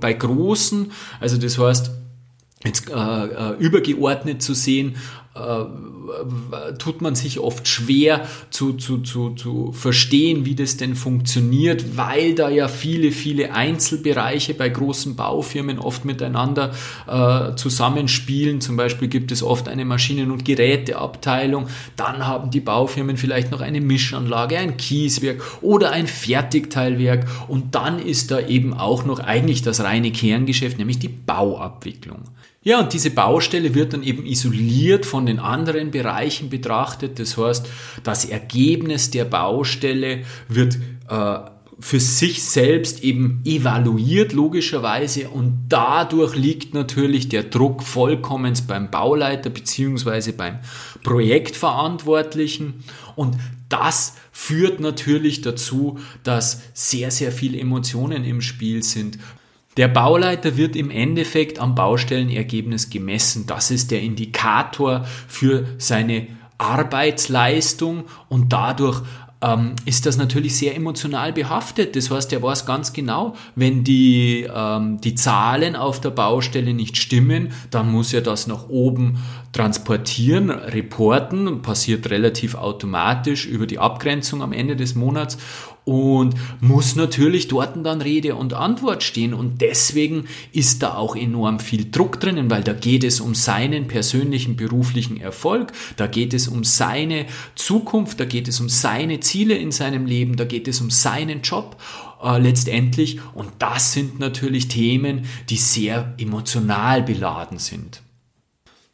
bei 0.00 0.12
großen. 0.14 0.92
Also 1.20 1.36
das 1.36 1.58
heißt, 1.58 1.90
jetzt 2.64 2.88
äh, 2.88 2.94
äh, 2.94 3.56
übergeordnet 3.58 4.42
zu 4.42 4.54
sehen, 4.54 4.96
äh, 5.34 6.74
tut 6.78 7.02
man 7.02 7.16
sich 7.16 7.40
oft 7.40 7.66
schwer 7.66 8.26
zu, 8.50 8.74
zu, 8.74 8.98
zu, 8.98 9.30
zu 9.30 9.72
verstehen, 9.72 10.44
wie 10.44 10.54
das 10.54 10.76
denn 10.76 10.94
funktioniert, 10.94 11.96
weil 11.96 12.34
da 12.34 12.48
ja 12.48 12.68
viele, 12.68 13.10
viele 13.10 13.52
Einzelbereiche 13.52 14.54
bei 14.54 14.68
großen 14.68 15.16
Baufirmen 15.16 15.80
oft 15.80 16.04
miteinander 16.04 16.72
äh, 17.08 17.56
zusammenspielen. 17.56 18.60
Zum 18.60 18.76
Beispiel 18.76 19.08
gibt 19.08 19.32
es 19.32 19.42
oft 19.42 19.68
eine 19.68 19.84
Maschinen- 19.84 20.30
und 20.30 20.44
Geräteabteilung, 20.44 21.66
dann 21.96 22.26
haben 22.26 22.50
die 22.50 22.60
Baufirmen 22.60 23.16
vielleicht 23.16 23.50
noch 23.50 23.60
eine 23.60 23.80
Mischanlage, 23.80 24.58
ein 24.58 24.76
Kieswerk 24.76 25.42
oder 25.62 25.90
ein 25.90 26.06
Fertigteilwerk 26.06 27.26
und 27.48 27.74
dann 27.74 27.98
ist 27.98 28.30
da 28.30 28.40
eben 28.40 28.72
auch 28.72 29.04
noch 29.04 29.18
eigentlich 29.18 29.62
das 29.62 29.80
reine 29.82 30.12
Kerngeschäft, 30.12 30.78
nämlich 30.78 31.00
die 31.00 31.08
Bauabwicklung. 31.08 32.22
Ja, 32.64 32.80
und 32.80 32.94
diese 32.94 33.10
Baustelle 33.10 33.74
wird 33.74 33.92
dann 33.92 34.02
eben 34.02 34.24
isoliert 34.24 35.04
von 35.04 35.26
den 35.26 35.38
anderen 35.38 35.90
Bereichen 35.90 36.48
betrachtet. 36.48 37.18
Das 37.18 37.36
heißt, 37.36 37.66
das 38.02 38.24
Ergebnis 38.24 39.10
der 39.10 39.26
Baustelle 39.26 40.24
wird 40.48 40.78
äh, 41.10 41.38
für 41.78 42.00
sich 42.00 42.42
selbst 42.42 43.02
eben 43.04 43.42
evaluiert, 43.44 44.32
logischerweise. 44.32 45.28
Und 45.28 45.66
dadurch 45.68 46.34
liegt 46.36 46.72
natürlich 46.72 47.28
der 47.28 47.42
Druck 47.42 47.82
vollkommen 47.82 48.54
beim 48.66 48.90
Bauleiter 48.90 49.50
beziehungsweise 49.50 50.32
beim 50.32 50.60
Projektverantwortlichen. 51.02 52.84
Und 53.14 53.36
das 53.68 54.14
führt 54.32 54.80
natürlich 54.80 55.42
dazu, 55.42 55.98
dass 56.22 56.62
sehr, 56.72 57.10
sehr 57.10 57.32
viele 57.32 57.58
Emotionen 57.58 58.24
im 58.24 58.40
Spiel 58.40 58.82
sind. 58.82 59.18
Der 59.76 59.88
Bauleiter 59.88 60.56
wird 60.56 60.76
im 60.76 60.90
Endeffekt 60.90 61.58
am 61.58 61.74
Baustellenergebnis 61.74 62.90
gemessen. 62.90 63.46
Das 63.46 63.70
ist 63.70 63.90
der 63.90 64.02
Indikator 64.02 65.04
für 65.26 65.66
seine 65.78 66.28
Arbeitsleistung 66.58 68.04
und 68.28 68.52
dadurch 68.52 69.02
ähm, 69.44 69.74
ist 69.84 70.06
das 70.06 70.16
natürlich 70.16 70.56
sehr 70.56 70.74
emotional 70.74 71.32
behaftet. 71.32 71.96
Das 71.96 72.10
heißt, 72.10 72.32
er 72.32 72.42
weiß 72.42 72.66
ganz 72.66 72.92
genau, 72.92 73.34
wenn 73.56 73.84
die, 73.84 74.48
ähm, 74.52 75.00
die 75.00 75.14
Zahlen 75.14 75.76
auf 75.76 76.00
der 76.00 76.10
Baustelle 76.10 76.72
nicht 76.72 76.96
stimmen, 76.96 77.52
dann 77.70 77.90
muss 77.90 78.14
er 78.14 78.22
das 78.22 78.46
nach 78.46 78.68
oben 78.68 79.18
transportieren, 79.54 80.50
reporten, 80.50 81.62
passiert 81.62 82.10
relativ 82.10 82.56
automatisch 82.56 83.46
über 83.46 83.66
die 83.66 83.78
Abgrenzung 83.78 84.42
am 84.42 84.52
Ende 84.52 84.76
des 84.76 84.96
Monats 84.96 85.38
und 85.84 86.34
muss 86.60 86.96
natürlich 86.96 87.46
dort 87.48 87.76
dann 87.84 88.00
Rede 88.00 88.34
und 88.34 88.52
Antwort 88.52 89.02
stehen. 89.02 89.32
Und 89.32 89.60
deswegen 89.60 90.24
ist 90.52 90.82
da 90.82 90.94
auch 90.94 91.14
enorm 91.14 91.60
viel 91.60 91.90
Druck 91.90 92.18
drinnen, 92.18 92.50
weil 92.50 92.64
da 92.64 92.72
geht 92.72 93.04
es 93.04 93.20
um 93.20 93.34
seinen 93.34 93.86
persönlichen 93.86 94.56
beruflichen 94.56 95.20
Erfolg, 95.20 95.72
da 95.96 96.06
geht 96.06 96.34
es 96.34 96.48
um 96.48 96.64
seine 96.64 97.26
Zukunft, 97.54 98.18
da 98.18 98.24
geht 98.24 98.48
es 98.48 98.60
um 98.60 98.68
seine 98.68 99.20
Ziele 99.20 99.54
in 99.54 99.70
seinem 99.70 100.06
Leben, 100.06 100.36
da 100.36 100.44
geht 100.44 100.66
es 100.66 100.80
um 100.80 100.90
seinen 100.90 101.42
Job 101.42 101.76
äh, 102.22 102.38
letztendlich. 102.38 103.20
Und 103.34 103.50
das 103.60 103.92
sind 103.92 104.18
natürlich 104.18 104.66
Themen, 104.66 105.26
die 105.48 105.58
sehr 105.58 106.14
emotional 106.18 107.02
beladen 107.02 107.58
sind. 107.58 108.03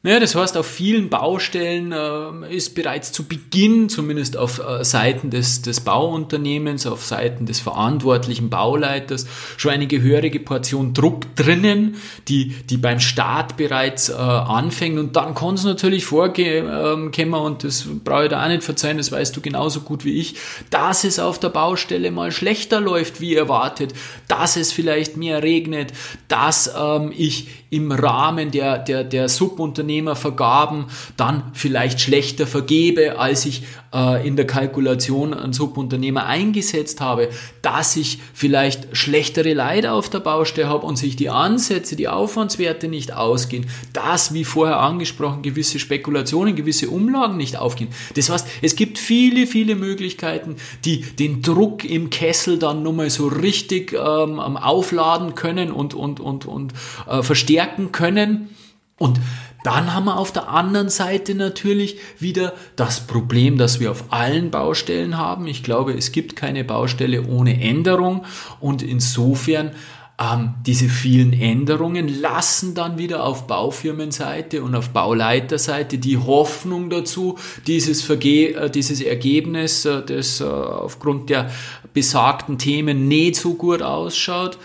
Naja, 0.03 0.19
das 0.19 0.35
heißt, 0.35 0.57
auf 0.57 0.65
vielen 0.65 1.11
Baustellen 1.11 1.93
äh, 1.93 2.57
ist 2.57 2.75
bereits 2.75 3.13
zu 3.13 3.29
Beginn, 3.29 3.91
zumindest 3.91 4.35
auf 4.35 4.59
äh, 4.59 4.83
Seiten 4.83 5.29
des, 5.29 5.61
des 5.61 5.81
Bauunternehmens, 5.81 6.87
auf 6.87 7.05
Seiten 7.05 7.45
des 7.45 7.61
verantwortlichen 7.61 8.49
Bauleiters, 8.49 9.27
schon 9.59 9.73
eine 9.73 9.87
gehörige 9.87 10.41
Portion 10.41 10.95
Druck 10.95 11.37
drinnen, 11.37 11.97
die, 12.29 12.49
die 12.49 12.79
beim 12.79 12.99
Start 12.99 13.59
bereits 13.59 14.09
äh, 14.09 14.15
anfängt. 14.15 14.99
Und 14.99 15.17
dann 15.17 15.35
kann 15.35 15.57
es 15.57 15.65
natürlich 15.65 16.07
vorkommen, 16.07 17.11
ähm, 17.15 17.35
und 17.35 17.65
das 17.65 17.87
brauche 18.03 18.25
ich 18.25 18.31
da 18.31 18.43
auch 18.43 18.49
nicht 18.49 18.65
verzeihen, 18.65 18.97
das 18.97 19.13
weißt 19.13 19.37
du 19.37 19.43
genauso 19.43 19.81
gut 19.81 20.07
wie 20.07 20.19
ich, 20.19 20.37
dass 20.71 21.05
es 21.05 21.19
auf 21.19 21.39
der 21.39 21.51
Baustelle 21.51 22.11
mal 22.11 22.33
schlechter 22.33 22.81
läuft, 22.81 23.21
wie 23.21 23.35
erwartet, 23.35 23.93
dass 24.29 24.57
es 24.57 24.73
vielleicht 24.73 25.19
mehr 25.19 25.43
regnet, 25.43 25.93
dass 26.29 26.73
ähm, 26.75 27.13
ich 27.15 27.49
im 27.71 27.93
Rahmen 27.93 28.51
der, 28.51 28.79
der, 28.79 29.05
der 29.05 29.29
Subunternehmervergaben 29.29 30.87
dann 31.17 31.45
vielleicht 31.55 32.01
schlechter 32.01 32.47
vergebe, 32.47 33.19
als 33.19 33.47
ich 33.47 33.63
äh, 33.95 34.27
in 34.27 34.37
der 34.37 34.47
Kalkulation 34.47 35.35
an 35.35 35.53
Subunternehmer 35.53 36.27
eingesetzt 36.27 37.01
habe, 37.01 37.31
dass 37.63 37.97
ich 37.97 38.19
vielleicht 38.33 38.97
schlechtere 38.97 39.53
Leiter 39.53 39.95
auf 39.95 40.09
der 40.09 40.21
Baustelle 40.21 40.69
habe 40.69 40.87
und 40.87 40.97
sich 40.97 41.17
die 41.17 41.31
Ansätze, 41.31 41.97
die 41.97 42.09
Aufwandswerte 42.09 42.89
nicht 42.89 43.13
ausgehen, 43.13 43.67
dass, 43.93 44.33
wie 44.35 44.45
vorher 44.45 44.79
angesprochen, 44.79 45.43
gewisse 45.43 45.79
Spekulationen, 45.79 46.55
gewisse 46.55 46.89
Umlagen 46.89 47.37
nicht 47.37 47.57
aufgehen. 47.57 47.91
Das 48.15 48.31
heißt, 48.31 48.47
es 48.63 48.77
gibt 48.77 48.99
viele, 48.99 49.47
viele 49.47 49.75
Möglichkeiten, 49.75 50.57
die 50.85 51.01
den 51.01 51.43
Druck 51.43 51.85
im 51.85 52.11
Kessel 52.11 52.59
dann 52.59 52.83
nochmal 52.83 53.11
so 53.11 53.27
richtig 53.27 53.93
ähm, 53.93 54.39
aufladen 54.41 55.35
können 55.35 55.73
und, 55.73 55.95
und, 55.95 56.21
und, 56.21 56.47
und 56.47 56.73
äh, 57.09 57.23
verstärken 57.23 57.93
können. 57.93 58.51
Und 58.99 59.19
dann 59.65 59.95
haben 59.95 60.07
wir 60.07 60.17
auf 60.17 60.33
der 60.33 60.49
anderen 60.49 60.89
Seite 60.89 61.35
natürlich 61.35 61.99
wieder 62.19 62.55
das 62.77 63.07
Problem, 63.07 63.59
das 63.59 63.81
wir 63.81 63.91
auf 63.91 64.05
allen 64.11 64.51
Baustellen 64.51 65.19
haben. 65.19 65.47
Ich 65.47 65.63
glaube, 65.63 65.93
es 65.93 66.13
gibt 66.13 66.37
keine 66.37 66.65
Baustelle 66.65 67.27
ohne 67.27 67.61
Änderung 67.61 68.25
und 68.61 68.83
insofern 68.83 69.73
ähm, 70.21 70.55
diese 70.67 70.89
vielen 70.89 71.33
Änderungen 71.33 72.21
lassen 72.21 72.75
dann 72.75 72.99
wieder 72.99 73.25
auf 73.25 73.47
Baufirmenseite 73.47 74.63
und 74.63 74.75
auf 74.75 74.91
Bauleiterseite 74.91 75.97
die 75.97 76.19
Hoffnung 76.19 76.91
dazu, 76.91 77.39
dieses, 77.67 78.03
Verge 78.03 78.55
äh, 78.55 78.71
dieses 78.71 79.01
Ergebnis, 79.01 79.87
äh, 79.87 80.03
das 80.05 80.41
äh, 80.41 80.45
aufgrund 80.45 81.31
der 81.31 81.51
besagten 81.95 82.59
Themen 82.59 83.09
nicht 83.09 83.37
so 83.37 83.55
gut 83.55 83.83
ausschaut, 83.83 84.59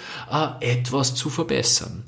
etwas 0.59 1.15
zu 1.15 1.31
verbessern. 1.31 2.03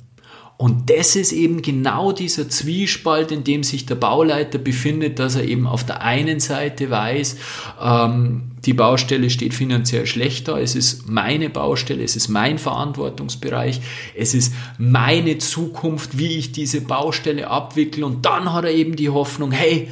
Und 0.58 0.90
das 0.90 1.16
ist 1.16 1.34
eben 1.34 1.62
genau 1.62 2.12
dieser 2.12 2.50
Zwiespalt, 2.50 3.32
in 3.32 3.44
dem 3.44 3.64
sich 3.64 3.86
der 3.86 3.94
Bauleiter 3.94 4.58
befindet, 4.58 5.20
dass 5.20 5.36
er 5.36 5.44
eben 5.44 5.68
auf 5.68 5.86
der 5.86 6.02
einen 6.02 6.40
Seite 6.40 6.90
weiß, 6.90 7.38
ähm, 7.80 8.52
die 8.66 8.74
Baustelle 8.74 9.30
steht 9.30 9.54
finanziell 9.54 10.08
schlechter, 10.08 10.60
es 10.60 10.76
ist 10.76 11.08
meine 11.08 11.52
Baustelle, 11.52 12.04
es 12.04 12.16
ist 12.16 12.28
mein 12.28 12.58
Verantwortungsbereich, 12.58 13.82
es 14.16 14.34
ist 14.34 14.52
meine 14.80 15.38
Zukunft, 15.38 16.18
wie 16.18 16.38
ich 16.38 16.54
diese 16.54 16.82
Baustelle 16.82 17.50
abwickle. 17.50 18.04
Und 18.06 18.26
dann 18.26 18.52
hat 18.52 18.66
er 18.66 18.72
eben 18.72 18.96
die 18.96 19.10
Hoffnung, 19.10 19.52
hey, 19.52 19.90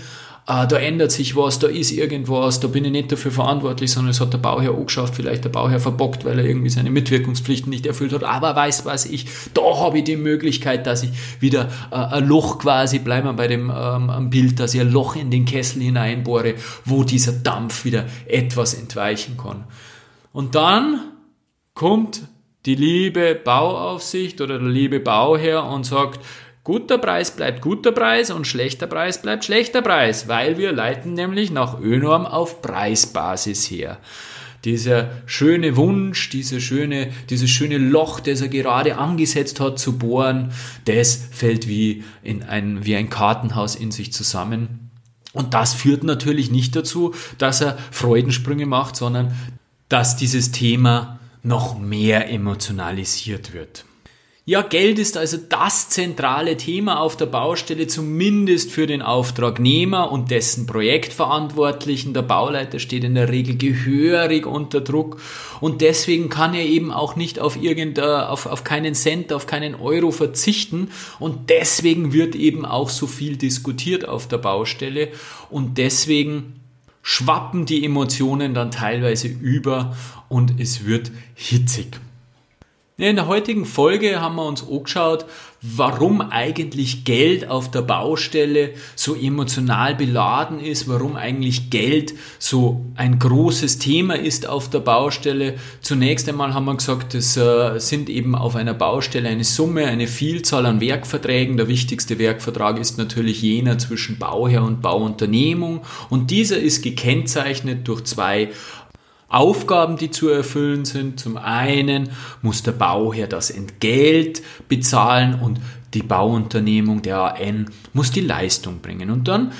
äh, 0.47 0.67
da 0.67 0.77
ändert 0.77 1.11
sich 1.11 1.35
was, 1.35 1.57
da 1.57 1.67
ist 1.67 1.91
irgendwas, 1.91 2.59
da 2.59 2.67
bin 2.67 2.85
ich 2.85 2.91
nicht 2.91 3.11
dafür 3.11 3.31
verantwortlich, 3.31 3.91
sondern 3.91 4.11
es 4.11 4.21
hat 4.21 4.31
der 4.31 4.37
Bauherr 4.37 4.75
angeschafft, 4.75 5.15
vielleicht 5.15 5.43
der 5.43 5.49
Bauherr 5.49 5.79
verbockt, 5.79 6.23
weil 6.23 6.37
er 6.37 6.45
irgendwie 6.45 6.69
seine 6.69 6.91
Mitwirkungspflichten 6.91 7.71
nicht 7.71 7.87
erfüllt 7.87 8.13
hat, 8.13 8.23
aber 8.23 8.55
weiß 8.55 8.85
was 8.85 9.05
ich, 9.05 9.25
da 9.55 9.61
habe 9.79 9.99
ich 9.99 10.03
die 10.03 10.17
Möglichkeit, 10.17 10.85
dass 10.85 11.01
ich 11.01 11.09
wieder 11.39 11.69
äh, 11.91 11.95
ein 11.95 12.27
Loch 12.27 12.59
quasi, 12.59 12.99
bleiben 12.99 13.27
wir 13.27 13.33
bei 13.33 13.47
dem 13.47 13.71
ähm, 13.75 14.29
Bild, 14.29 14.59
dass 14.59 14.75
ich 14.75 14.81
ein 14.81 14.91
Loch 14.91 15.15
in 15.15 15.31
den 15.31 15.45
Kessel 15.45 15.81
hineinbohre, 15.81 16.53
wo 16.85 17.03
dieser 17.03 17.31
Dampf 17.31 17.83
wieder 17.83 18.05
etwas 18.27 18.75
entweichen 18.75 19.37
kann. 19.37 19.63
Und 20.31 20.53
dann 20.53 20.99
kommt 21.73 22.21
die 22.65 22.75
liebe 22.75 23.35
Bauaufsicht 23.35 24.41
oder 24.41 24.59
der 24.59 24.69
liebe 24.69 24.99
Bauherr 24.99 25.65
und 25.65 25.85
sagt, 25.85 26.19
Guter 26.65 26.97
Preis 26.97 27.29
bleibt 27.29 27.61
guter 27.61 27.91
Preis 27.91 28.31
und 28.31 28.47
schlechter 28.47 28.87
Preis 28.87 29.21
bleibt 29.21 29.45
schlechter 29.45 29.83
Preis, 29.83 30.27
weil 30.27 30.57
wir 30.57 30.71
leiten 30.71 31.13
nämlich 31.13 31.51
nach 31.51 31.79
ÖNorm 31.79 32.25
auf 32.25 32.63
Preisbasis 32.63 33.69
her. 33.69 33.99
Dieser 34.63 35.11
schöne 35.27 35.77
Wunsch, 35.77 36.31
diese 36.31 36.59
schöne, 36.59 37.11
dieses 37.29 37.51
schöne 37.51 37.77
Loch, 37.77 38.19
das 38.19 38.41
er 38.41 38.47
gerade 38.47 38.97
angesetzt 38.97 39.59
hat 39.59 39.77
zu 39.77 39.99
bohren, 39.99 40.53
das 40.85 41.27
fällt 41.31 41.67
wie, 41.67 42.03
in 42.23 42.41
ein, 42.41 42.83
wie 42.83 42.95
ein 42.95 43.11
Kartenhaus 43.11 43.75
in 43.75 43.91
sich 43.91 44.11
zusammen. 44.11 44.89
Und 45.33 45.53
das 45.53 45.75
führt 45.75 46.03
natürlich 46.03 46.49
nicht 46.49 46.75
dazu, 46.75 47.13
dass 47.37 47.61
er 47.61 47.77
Freudensprünge 47.91 48.65
macht, 48.65 48.95
sondern 48.95 49.35
dass 49.87 50.17
dieses 50.17 50.51
Thema 50.51 51.19
noch 51.43 51.77
mehr 51.77 52.27
emotionalisiert 52.31 53.53
wird. 53.53 53.85
Ja, 54.47 54.61
Geld 54.61 54.99
ist 54.99 55.17
also 55.17 55.37
das 55.37 55.89
zentrale 55.89 56.55
Thema 56.55 56.99
auf 56.99 57.17
der 57.17 57.25
Baustelle, 57.25 57.87
zumindest 57.87 58.69
für 58.71 58.85
den 58.85 59.01
Auftragnehmer 59.01 60.11
und 60.11 60.29
dessen 60.29 60.67
Projektverantwortlichen. 60.67 62.13
Der 62.13 62.21
Bauleiter 62.21 62.77
steht 62.77 63.03
in 63.03 63.15
der 63.15 63.29
Regel 63.29 63.57
gehörig 63.57 64.45
unter 64.45 64.81
Druck 64.81 65.19
und 65.61 65.81
deswegen 65.81 66.29
kann 66.29 66.53
er 66.53 66.63
eben 66.63 66.91
auch 66.91 67.15
nicht 67.15 67.39
auf 67.39 67.59
irgendein, 67.59 68.27
auf, 68.27 68.45
auf 68.45 68.63
keinen 68.63 68.93
Cent, 68.93 69.33
auf 69.33 69.47
keinen 69.47 69.73
Euro 69.73 70.11
verzichten 70.11 70.91
und 71.17 71.49
deswegen 71.49 72.13
wird 72.13 72.35
eben 72.35 72.67
auch 72.67 72.91
so 72.91 73.07
viel 73.07 73.37
diskutiert 73.37 74.07
auf 74.07 74.27
der 74.27 74.37
Baustelle 74.37 75.07
und 75.49 75.79
deswegen 75.79 76.59
schwappen 77.01 77.65
die 77.65 77.83
Emotionen 77.83 78.53
dann 78.53 78.69
teilweise 78.69 79.27
über 79.27 79.97
und 80.29 80.59
es 80.59 80.85
wird 80.85 81.11
hitzig. 81.33 81.99
In 82.97 83.17
der 83.17 83.27
heutigen 83.27 83.65
Folge 83.65 84.21
haben 84.21 84.37
wir 84.37 84.45
uns 84.45 84.65
angeschaut, 84.65 85.25
warum 85.61 86.21
eigentlich 86.21 87.03
Geld 87.03 87.45
auf 87.49 87.69
der 87.69 87.81
Baustelle 87.81 88.69
so 88.95 89.15
emotional 89.15 89.95
beladen 89.95 90.61
ist, 90.61 90.87
warum 90.87 91.17
eigentlich 91.17 91.69
Geld 91.69 92.13
so 92.39 92.85
ein 92.95 93.19
großes 93.19 93.79
Thema 93.79 94.13
ist 94.17 94.47
auf 94.47 94.69
der 94.69 94.79
Baustelle. 94.79 95.55
Zunächst 95.81 96.29
einmal 96.29 96.53
haben 96.53 96.63
wir 96.63 96.75
gesagt, 96.75 97.15
es 97.15 97.35
äh, 97.35 97.79
sind 97.79 98.09
eben 98.09 98.33
auf 98.33 98.55
einer 98.55 98.73
Baustelle 98.73 99.27
eine 99.27 99.43
Summe, 99.43 99.87
eine 99.87 100.07
Vielzahl 100.07 100.65
an 100.65 100.79
Werkverträgen. 100.79 101.57
Der 101.57 101.67
wichtigste 101.67 102.17
Werkvertrag 102.17 102.79
ist 102.79 102.97
natürlich 102.97 103.41
jener 103.41 103.77
zwischen 103.77 104.19
Bauherr 104.19 104.63
und 104.63 104.81
Bauunternehmung 104.81 105.81
und 106.09 106.31
dieser 106.31 106.59
ist 106.59 106.81
gekennzeichnet 106.81 107.89
durch 107.89 108.05
zwei 108.05 108.51
Aufgaben, 109.27 109.97
die 109.97 110.11
zu 110.11 110.29
erfüllen 110.29 110.85
sind. 110.85 111.19
Zum 111.19 111.37
einen 111.37 112.09
muss 112.41 112.63
der 112.63 112.73
Bauherr 112.73 113.27
das 113.27 113.49
Entgelt 113.49 114.41
bezahlen 114.69 115.39
und 115.41 115.59
die 115.93 116.03
Bauunternehmung, 116.03 117.01
der 117.01 117.35
AN, 117.35 117.71
muss 117.93 118.11
die 118.11 118.21
Leistung 118.21 118.79
bringen. 118.81 119.09
Und 119.09 119.27
dann 119.27 119.53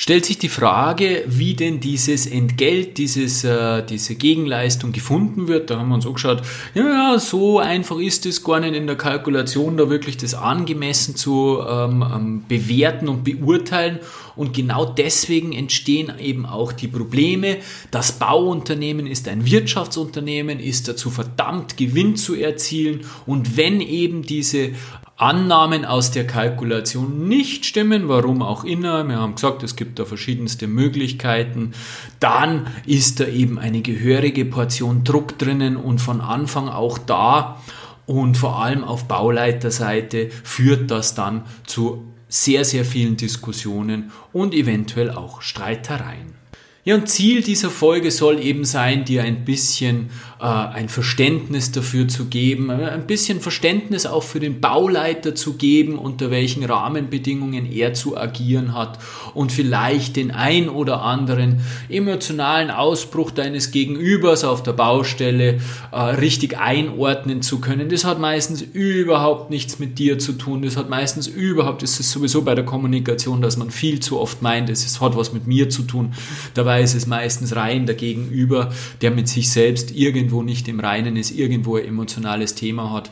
stellt 0.00 0.24
sich 0.24 0.38
die 0.38 0.48
Frage, 0.48 1.24
wie 1.26 1.54
denn 1.54 1.80
dieses 1.80 2.24
Entgelt, 2.24 2.98
dieses, 2.98 3.42
äh, 3.42 3.82
diese 3.82 4.14
Gegenleistung 4.14 4.92
gefunden 4.92 5.48
wird. 5.48 5.70
Da 5.70 5.80
haben 5.80 5.88
wir 5.88 5.96
uns 5.96 6.06
auch 6.06 6.14
geschaut, 6.14 6.42
ja, 6.72 7.18
so 7.18 7.58
einfach 7.58 7.98
ist 7.98 8.24
es 8.24 8.44
gar 8.44 8.60
nicht 8.60 8.76
in 8.76 8.86
der 8.86 8.94
Kalkulation, 8.94 9.76
da 9.76 9.90
wirklich 9.90 10.16
das 10.16 10.34
angemessen 10.34 11.16
zu 11.16 11.58
ähm, 11.68 12.04
ähm, 12.14 12.44
bewerten 12.46 13.08
und 13.08 13.24
beurteilen. 13.24 13.98
Und 14.36 14.54
genau 14.54 14.84
deswegen 14.84 15.52
entstehen 15.52 16.12
eben 16.20 16.46
auch 16.46 16.70
die 16.70 16.86
Probleme. 16.86 17.56
Das 17.90 18.12
Bauunternehmen 18.12 19.08
ist 19.08 19.26
ein 19.26 19.46
Wirtschaftsunternehmen, 19.46 20.60
ist 20.60 20.86
dazu 20.86 21.10
verdammt, 21.10 21.76
Gewinn 21.76 22.14
zu 22.14 22.36
erzielen. 22.36 23.00
Und 23.26 23.56
wenn 23.56 23.80
eben 23.80 24.22
diese 24.22 24.70
Annahmen 25.18 25.84
aus 25.84 26.12
der 26.12 26.28
Kalkulation 26.28 27.26
nicht 27.26 27.66
stimmen, 27.66 28.08
warum 28.08 28.40
auch 28.40 28.62
immer, 28.62 29.06
wir 29.08 29.16
haben 29.16 29.34
gesagt, 29.34 29.64
es 29.64 29.74
gibt 29.74 29.98
da 29.98 30.04
verschiedenste 30.04 30.68
Möglichkeiten, 30.68 31.72
dann 32.20 32.68
ist 32.86 33.18
da 33.18 33.26
eben 33.26 33.58
eine 33.58 33.82
gehörige 33.82 34.44
Portion 34.44 35.02
Druck 35.02 35.36
drinnen 35.36 35.76
und 35.76 36.00
von 36.00 36.20
Anfang 36.20 36.68
auch 36.68 36.98
da. 36.98 37.60
Und 38.06 38.36
vor 38.38 38.62
allem 38.62 38.84
auf 38.84 39.06
Bauleiterseite 39.06 40.30
führt 40.44 40.90
das 40.90 41.16
dann 41.16 41.42
zu 41.66 42.04
sehr, 42.28 42.64
sehr 42.64 42.84
vielen 42.84 43.16
Diskussionen 43.16 44.12
und 44.32 44.54
eventuell 44.54 45.10
auch 45.10 45.42
Streitereien. 45.42 46.38
Ja, 46.84 46.94
und 46.94 47.08
Ziel 47.08 47.42
dieser 47.42 47.68
Folge 47.68 48.10
soll 48.10 48.38
eben 48.38 48.64
sein, 48.64 49.04
dir 49.04 49.22
ein 49.22 49.44
bisschen 49.44 50.08
ein 50.44 50.88
Verständnis 50.88 51.72
dafür 51.72 52.06
zu 52.06 52.26
geben, 52.26 52.70
äh, 52.70 52.90
ein 52.90 53.08
bisschen 53.08 53.40
Verständnis 53.40 54.06
auch 54.06 54.22
für 54.22 54.38
den 54.38 54.60
Bauleiter 54.60 55.34
zu 55.34 55.54
geben, 55.54 55.98
unter 55.98 56.30
welchen 56.30 56.64
Rahmenbedingungen 56.64 57.70
er 57.70 57.92
zu 57.92 58.16
agieren 58.16 58.72
hat 58.72 59.00
und 59.34 59.50
vielleicht 59.50 60.14
den 60.14 60.30
ein 60.30 60.68
oder 60.68 61.02
anderen 61.02 61.60
emotionalen 61.88 62.70
Ausbruch 62.70 63.32
deines 63.32 63.72
Gegenübers 63.72 64.44
auf 64.44 64.62
der 64.62 64.74
Baustelle 64.74 65.58
äh, 65.90 65.96
richtig 65.96 66.56
einordnen 66.56 67.42
zu 67.42 67.60
können. 67.60 67.88
Das 67.88 68.04
hat 68.04 68.20
meistens 68.20 68.62
überhaupt 68.62 69.50
nichts 69.50 69.80
mit 69.80 69.98
dir 69.98 70.20
zu 70.20 70.34
tun. 70.34 70.62
Das 70.62 70.76
hat 70.76 70.88
meistens 70.88 71.26
überhaupt, 71.26 71.82
das 71.82 71.98
ist 71.98 72.12
sowieso 72.12 72.42
bei 72.42 72.54
der 72.54 72.64
Kommunikation, 72.64 73.42
dass 73.42 73.56
man 73.56 73.72
viel 73.72 73.98
zu 73.98 74.20
oft 74.20 74.40
meint, 74.40 74.70
es 74.70 75.00
hat 75.00 75.16
was 75.16 75.32
mit 75.32 75.48
mir 75.48 75.68
zu 75.68 75.82
tun. 75.82 76.12
Dabei 76.54 76.82
ist 76.82 76.94
es 76.94 77.08
meistens 77.08 77.56
rein 77.56 77.86
der 77.86 77.96
Gegenüber, 77.96 78.70
der 79.00 79.10
mit 79.10 79.28
sich 79.28 79.50
selbst 79.50 79.90
irgendwie 79.96 80.27
irgendwo 80.28 80.42
nicht 80.42 80.68
im 80.68 80.80
Reinen 80.80 81.16
ist, 81.16 81.30
irgendwo 81.30 81.76
ein 81.76 81.86
emotionales 81.86 82.54
Thema 82.54 82.92
hat. 82.92 83.10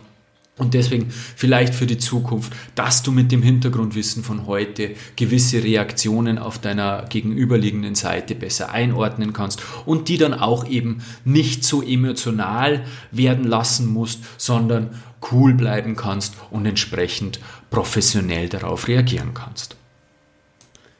Und 0.58 0.74
deswegen 0.74 1.10
vielleicht 1.10 1.74
für 1.74 1.86
die 1.86 1.98
Zukunft, 1.98 2.52
dass 2.74 3.02
du 3.02 3.12
mit 3.12 3.30
dem 3.30 3.42
Hintergrundwissen 3.42 4.22
von 4.22 4.46
heute 4.46 4.94
gewisse 5.16 5.62
Reaktionen 5.62 6.38
auf 6.38 6.58
deiner 6.58 7.04
gegenüberliegenden 7.08 7.94
Seite 7.94 8.34
besser 8.34 8.70
einordnen 8.70 9.32
kannst 9.32 9.62
und 9.84 10.08
die 10.08 10.18
dann 10.18 10.34
auch 10.34 10.66
eben 10.66 11.02
nicht 11.24 11.64
so 11.64 11.82
emotional 11.82 12.84
werden 13.12 13.44
lassen 13.44 13.92
musst, 13.92 14.20
sondern 14.38 14.90
cool 15.30 15.54
bleiben 15.54 15.96
kannst 15.96 16.34
und 16.50 16.64
entsprechend 16.66 17.38
professionell 17.70 18.48
darauf 18.48 18.88
reagieren 18.88 19.32
kannst. 19.34 19.76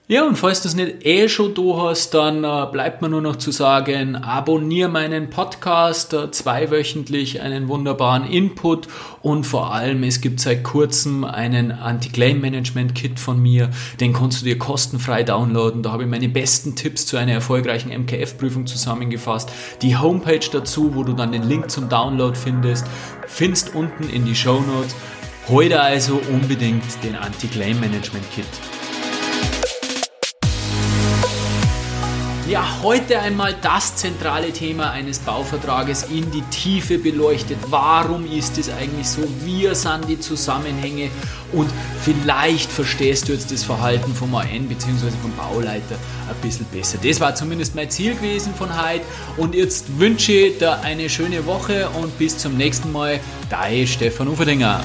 Ja, 0.09 0.25
und 0.25 0.37
falls 0.37 0.62
du 0.62 0.69
es 0.69 0.77
nicht 0.77 1.05
eh 1.05 1.29
schon 1.29 1.53
da 1.55 1.88
hast, 1.88 2.14
dann 2.14 2.45
äh, 2.45 2.66
bleibt 2.71 3.03
mir 3.03 3.09
nur 3.09 3.23
noch 3.23 3.35
zu 3.35 3.51
sagen, 3.51 4.14
abonniere 4.14 4.88
meinen 4.88 5.31
Podcast, 5.31 6.12
äh, 6.12 6.31
zweiwöchentlich 6.31 7.40
einen 7.40 7.66
wunderbaren 7.66 8.25
Input 8.25 8.87
und 9.21 9.42
vor 9.42 9.75
allem, 9.75 10.05
es 10.05 10.21
gibt 10.21 10.38
seit 10.38 10.62
kurzem 10.62 11.25
einen 11.25 11.73
Anti-Claim-Management-Kit 11.73 13.19
von 13.19 13.42
mir, 13.42 13.71
den 13.99 14.12
kannst 14.12 14.42
du 14.42 14.45
dir 14.45 14.57
kostenfrei 14.59 15.25
downloaden. 15.25 15.83
Da 15.83 15.90
habe 15.90 16.05
ich 16.05 16.09
meine 16.09 16.29
besten 16.29 16.77
Tipps 16.77 17.05
zu 17.07 17.16
einer 17.16 17.33
erfolgreichen 17.33 17.90
MKF-Prüfung 17.90 18.69
zusammengefasst. 18.69 19.51
Die 19.83 19.97
Homepage 19.97 20.38
dazu, 20.53 20.95
wo 20.95 21.03
du 21.03 21.14
dann 21.14 21.33
den 21.33 21.42
Link 21.42 21.69
zum 21.69 21.88
Download 21.88 22.38
findest, 22.38 22.87
findest 23.27 23.75
unten 23.75 24.09
in 24.09 24.25
die 24.25 24.37
Show 24.37 24.61
Notes. 24.61 24.95
Heute 25.49 25.81
also 25.81 26.21
unbedingt 26.31 27.03
den 27.03 27.16
Anti-Claim-Management-Kit. 27.16 28.47
Ja, 32.49 32.65
heute 32.81 33.19
einmal 33.19 33.57
das 33.61 33.97
zentrale 33.97 34.53
Thema 34.53 34.93
eines 34.93 35.19
Bauvertrages 35.19 36.05
in 36.05 36.31
die 36.31 36.43
Tiefe 36.43 36.97
beleuchtet. 36.97 37.59
Warum 37.71 38.25
ist 38.31 38.57
es 38.57 38.71
eigentlich 38.71 39.09
so? 39.09 39.23
Wie 39.43 39.75
sind 39.75 40.09
die 40.09 40.21
Zusammenhänge? 40.21 41.11
Und 41.53 41.69
vielleicht 42.05 42.71
verstehst 42.71 43.29
du 43.29 43.33
jetzt 43.33 43.51
das 43.51 43.65
Verhalten 43.65 44.15
vom 44.15 44.33
AN 44.37 44.69
bzw. 44.69 45.11
vom 45.23 45.33
Bauleiter 45.37 45.97
ein 46.29 46.37
bisschen 46.41 46.67
besser. 46.67 46.99
Das 47.03 47.19
war 47.19 47.35
zumindest 47.35 47.75
mein 47.75 47.91
Ziel 47.91 48.15
gewesen 48.15 48.55
von 48.55 48.69
heute. 48.81 49.03
Und 49.37 49.57
jetzt 49.57 49.99
wünsche 49.99 50.31
ich 50.31 50.59
dir 50.59 50.81
eine 50.83 51.11
schöne 51.11 51.47
Woche 51.47 51.89
und 52.01 52.17
bis 52.17 52.39
zum 52.39 52.57
nächsten 52.57 52.93
Mal. 52.93 53.19
Dein 53.51 53.89
Stefan 53.89 54.29
Uferdinger. 54.29 54.85